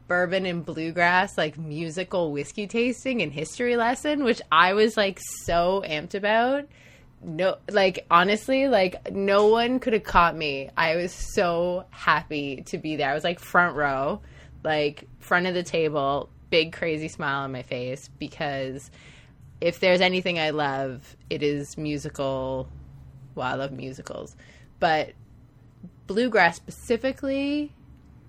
[0.07, 5.83] bourbon and bluegrass like musical whiskey tasting and history lesson which i was like so
[5.83, 6.65] amped about
[7.23, 12.77] no like honestly like no one could have caught me i was so happy to
[12.77, 14.21] be there i was like front row
[14.63, 18.91] like front of the table big crazy smile on my face because
[19.61, 22.67] if there's anything i love it is musical
[23.35, 24.35] well i love musicals
[24.79, 25.13] but
[26.07, 27.71] bluegrass specifically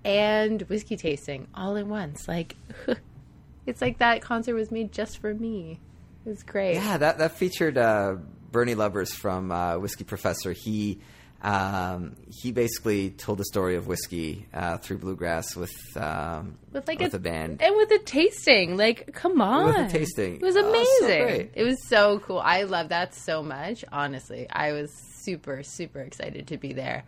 [0.03, 2.55] and whiskey tasting all in once like
[3.65, 5.79] it's like that concert was made just for me
[6.25, 8.15] it was great Yeah, that that featured uh,
[8.51, 10.51] Bernie Lubbers from uh, Whiskey Professor.
[10.51, 10.99] He
[11.41, 16.99] um, he basically told the story of whiskey uh, through bluegrass with um, with like
[16.99, 17.61] with a, a band.
[17.61, 20.35] and with the tasting like come on With the tasting.
[20.37, 21.49] it was Oh, so amazing.
[21.53, 22.39] it was so cool.
[22.39, 24.47] I love that so much honestly.
[24.49, 24.91] I was
[25.23, 27.03] super super excited to be there.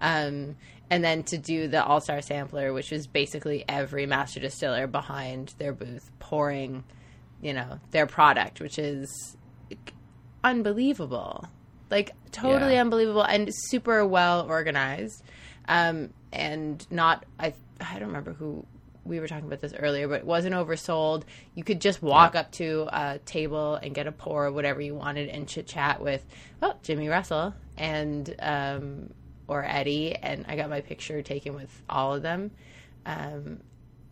[0.00, 0.56] Um,
[0.90, 5.72] and then to do the all-star sampler which was basically every master distiller behind their
[5.72, 6.84] booth pouring
[7.42, 9.36] you know their product which is
[10.42, 11.48] unbelievable
[11.94, 12.80] like totally Yeah.
[12.80, 15.22] unbelievable and super well organized
[15.68, 18.66] um and not i i don't remember who
[19.04, 21.22] we were talking about this earlier but it wasn't oversold
[21.54, 24.94] you could just walk up to a table and get a pour of whatever you
[24.94, 26.24] wanted and chit chat with
[26.62, 29.10] oh jimmy russell and um
[29.46, 32.50] or eddie and i got my picture taken with all of them
[33.06, 33.60] um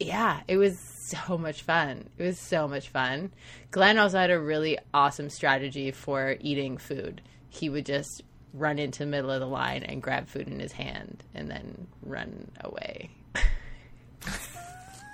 [0.00, 2.08] yeah, it was so much fun.
[2.18, 3.30] It was so much fun.
[3.70, 7.22] Glenn also had a really awesome strategy for eating food.
[7.54, 8.22] He would just
[8.54, 11.86] run into the middle of the line and grab food in his hand and then
[12.02, 13.10] run away.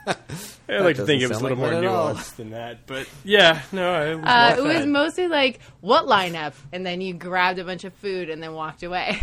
[0.07, 2.15] I like to think it was a little like more that at all.
[2.15, 4.89] nuanced than that, but yeah, no, it was, Uh, it was fed.
[4.89, 6.55] mostly like, what lineup?
[6.73, 9.21] And then you grabbed a bunch of food and then walked away.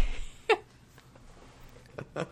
[2.15, 2.27] and,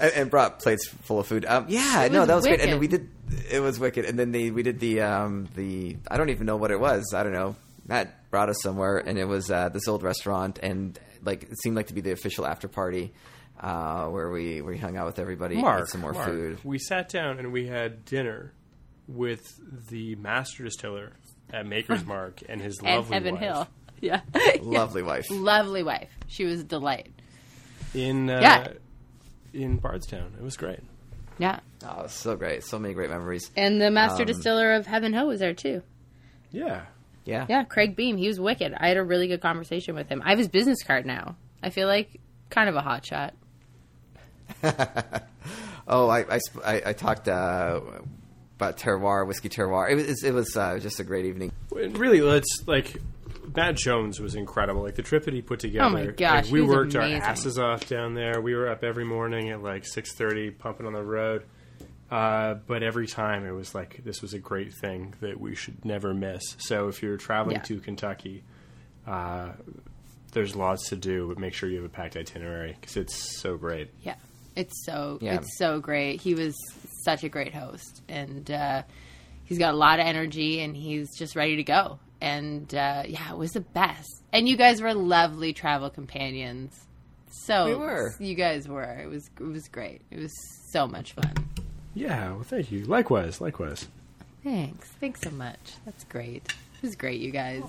[0.00, 1.44] and brought plates full of food.
[1.44, 2.60] Um, yeah, no, that was great.
[2.60, 3.08] And then we did.
[3.50, 4.04] It was wicked.
[4.04, 7.12] And then they we did the um, the I don't even know what it was.
[7.14, 7.56] I don't know.
[7.86, 11.76] Matt brought us somewhere, and it was uh, this old restaurant, and like it seemed
[11.76, 13.12] like to be the official after party
[13.60, 16.58] uh, where we we hung out with everybody, Mark, ate some more Mark, food.
[16.64, 18.52] We sat down and we had dinner
[19.06, 19.42] with
[19.90, 21.12] the master distiller
[21.52, 23.68] at Maker's Mark and his and lovely Heaven wife Hill.
[24.00, 24.20] Yeah.
[24.60, 25.24] Lovely wife.
[25.30, 26.10] Lovely wife.
[26.26, 27.10] She was a delight.
[27.94, 28.68] in uh, Yeah.
[29.58, 30.34] in Bardstown.
[30.36, 30.80] It was great.
[31.38, 31.60] Yeah.
[31.82, 32.64] Oh, it was so great.
[32.64, 33.50] So many great memories.
[33.56, 35.82] And the master Um, distiller of Heaven Hill was there too.
[36.50, 36.82] Yeah,
[37.24, 37.46] Yeah.
[37.48, 38.16] Yeah, Craig Beam.
[38.16, 38.74] He was wicked.
[38.76, 40.22] I had a really good conversation with him.
[40.24, 41.36] I have his business card now.
[41.62, 42.20] I feel like
[42.50, 43.34] kind of a hot shot.
[45.86, 47.80] Oh, I I, I, I talked uh,
[48.56, 49.90] about terroir, whiskey terroir.
[49.90, 51.52] It was it was uh, just a great evening.
[51.70, 52.96] Really, let's like
[53.54, 54.82] Matt Jones was incredible.
[54.82, 55.84] Like the trip that he put together.
[55.84, 57.20] Oh my gosh, like, we worked amazing.
[57.20, 58.40] our asses off down there.
[58.40, 61.44] We were up every morning at like six thirty, pumping on the road.
[62.10, 65.84] Uh, but every time it was like this was a great thing that we should
[65.84, 66.42] never miss.
[66.58, 67.62] So if you're traveling Yeah.
[67.62, 68.44] to Kentucky,
[69.06, 69.52] uh,
[70.32, 73.56] there's lots to do, but make sure you have a packed itinerary because it's so
[73.56, 73.88] great.
[74.02, 74.16] Yeah,
[74.56, 75.34] it's so Yeah.
[75.34, 76.20] it's so great.
[76.20, 76.54] He was
[77.04, 78.82] such a great host, and uh,
[79.44, 81.98] he's got a lot of energy, and he's just ready to go.
[82.20, 84.22] And uh, yeah, it was the best.
[84.32, 86.72] And you guys were lovely travel companions.
[87.46, 88.14] So We were.
[88.20, 88.82] You guys were.
[89.00, 90.02] It was it was great.
[90.10, 90.32] It was
[90.70, 91.32] so much fun.
[91.94, 92.84] Yeah, well, thank you.
[92.84, 93.86] Likewise, likewise.
[94.42, 94.88] Thanks.
[95.00, 95.58] Thanks so much.
[95.84, 96.42] That's great.
[96.46, 97.62] It was great, you guys.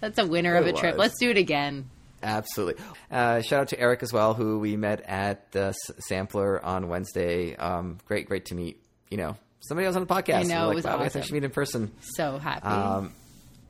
[0.00, 0.96] That's a winner of a It trip.
[0.96, 1.88] Let's do it again.
[2.22, 2.82] Absolutely.
[3.10, 6.88] Uh, shout out to Eric as well, who we met at the S- Sampler on
[6.88, 7.56] Wednesday.
[7.56, 8.80] Um, great, great to meet.
[9.10, 10.36] You know, somebody else on the podcast.
[10.36, 11.34] I know, We're it was wow, we have to awesome.
[11.34, 11.90] meet in person.
[12.14, 12.66] So happy.
[12.66, 13.12] Um,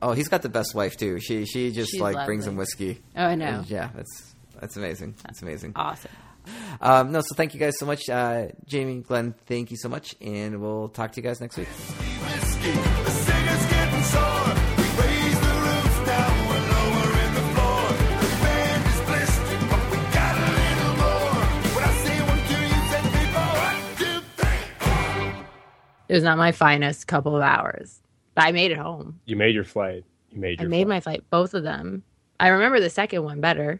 [0.01, 1.19] oh, he's got the best wife too.
[1.19, 3.01] She she just She's like brings him whiskey.
[3.17, 3.45] Oh, I know.
[3.45, 5.15] And yeah, that's that's amazing.
[5.23, 5.73] That's amazing.
[5.75, 6.11] awesome.
[6.81, 9.35] Um, no, so thank you guys so much, uh, Jamie, Glenn.
[9.45, 11.67] Thank you so much, and we'll talk to you guys next week.
[11.69, 12.71] whiskey.
[12.71, 14.51] The singer's getting sore.
[14.75, 17.87] We raise the roof now, we're lower in the floor.
[18.19, 21.39] The band is blistered, but we got a little more.
[21.71, 25.43] When I say one, two, you say three, four, one, two, three.
[26.09, 28.01] It was not my finest couple of hours,
[28.35, 29.21] but I made it home.
[29.25, 30.03] You made your flight.
[30.31, 30.87] You made Your I made flight.
[30.89, 32.03] my flight, both of them.
[32.41, 33.79] I remember the second one better.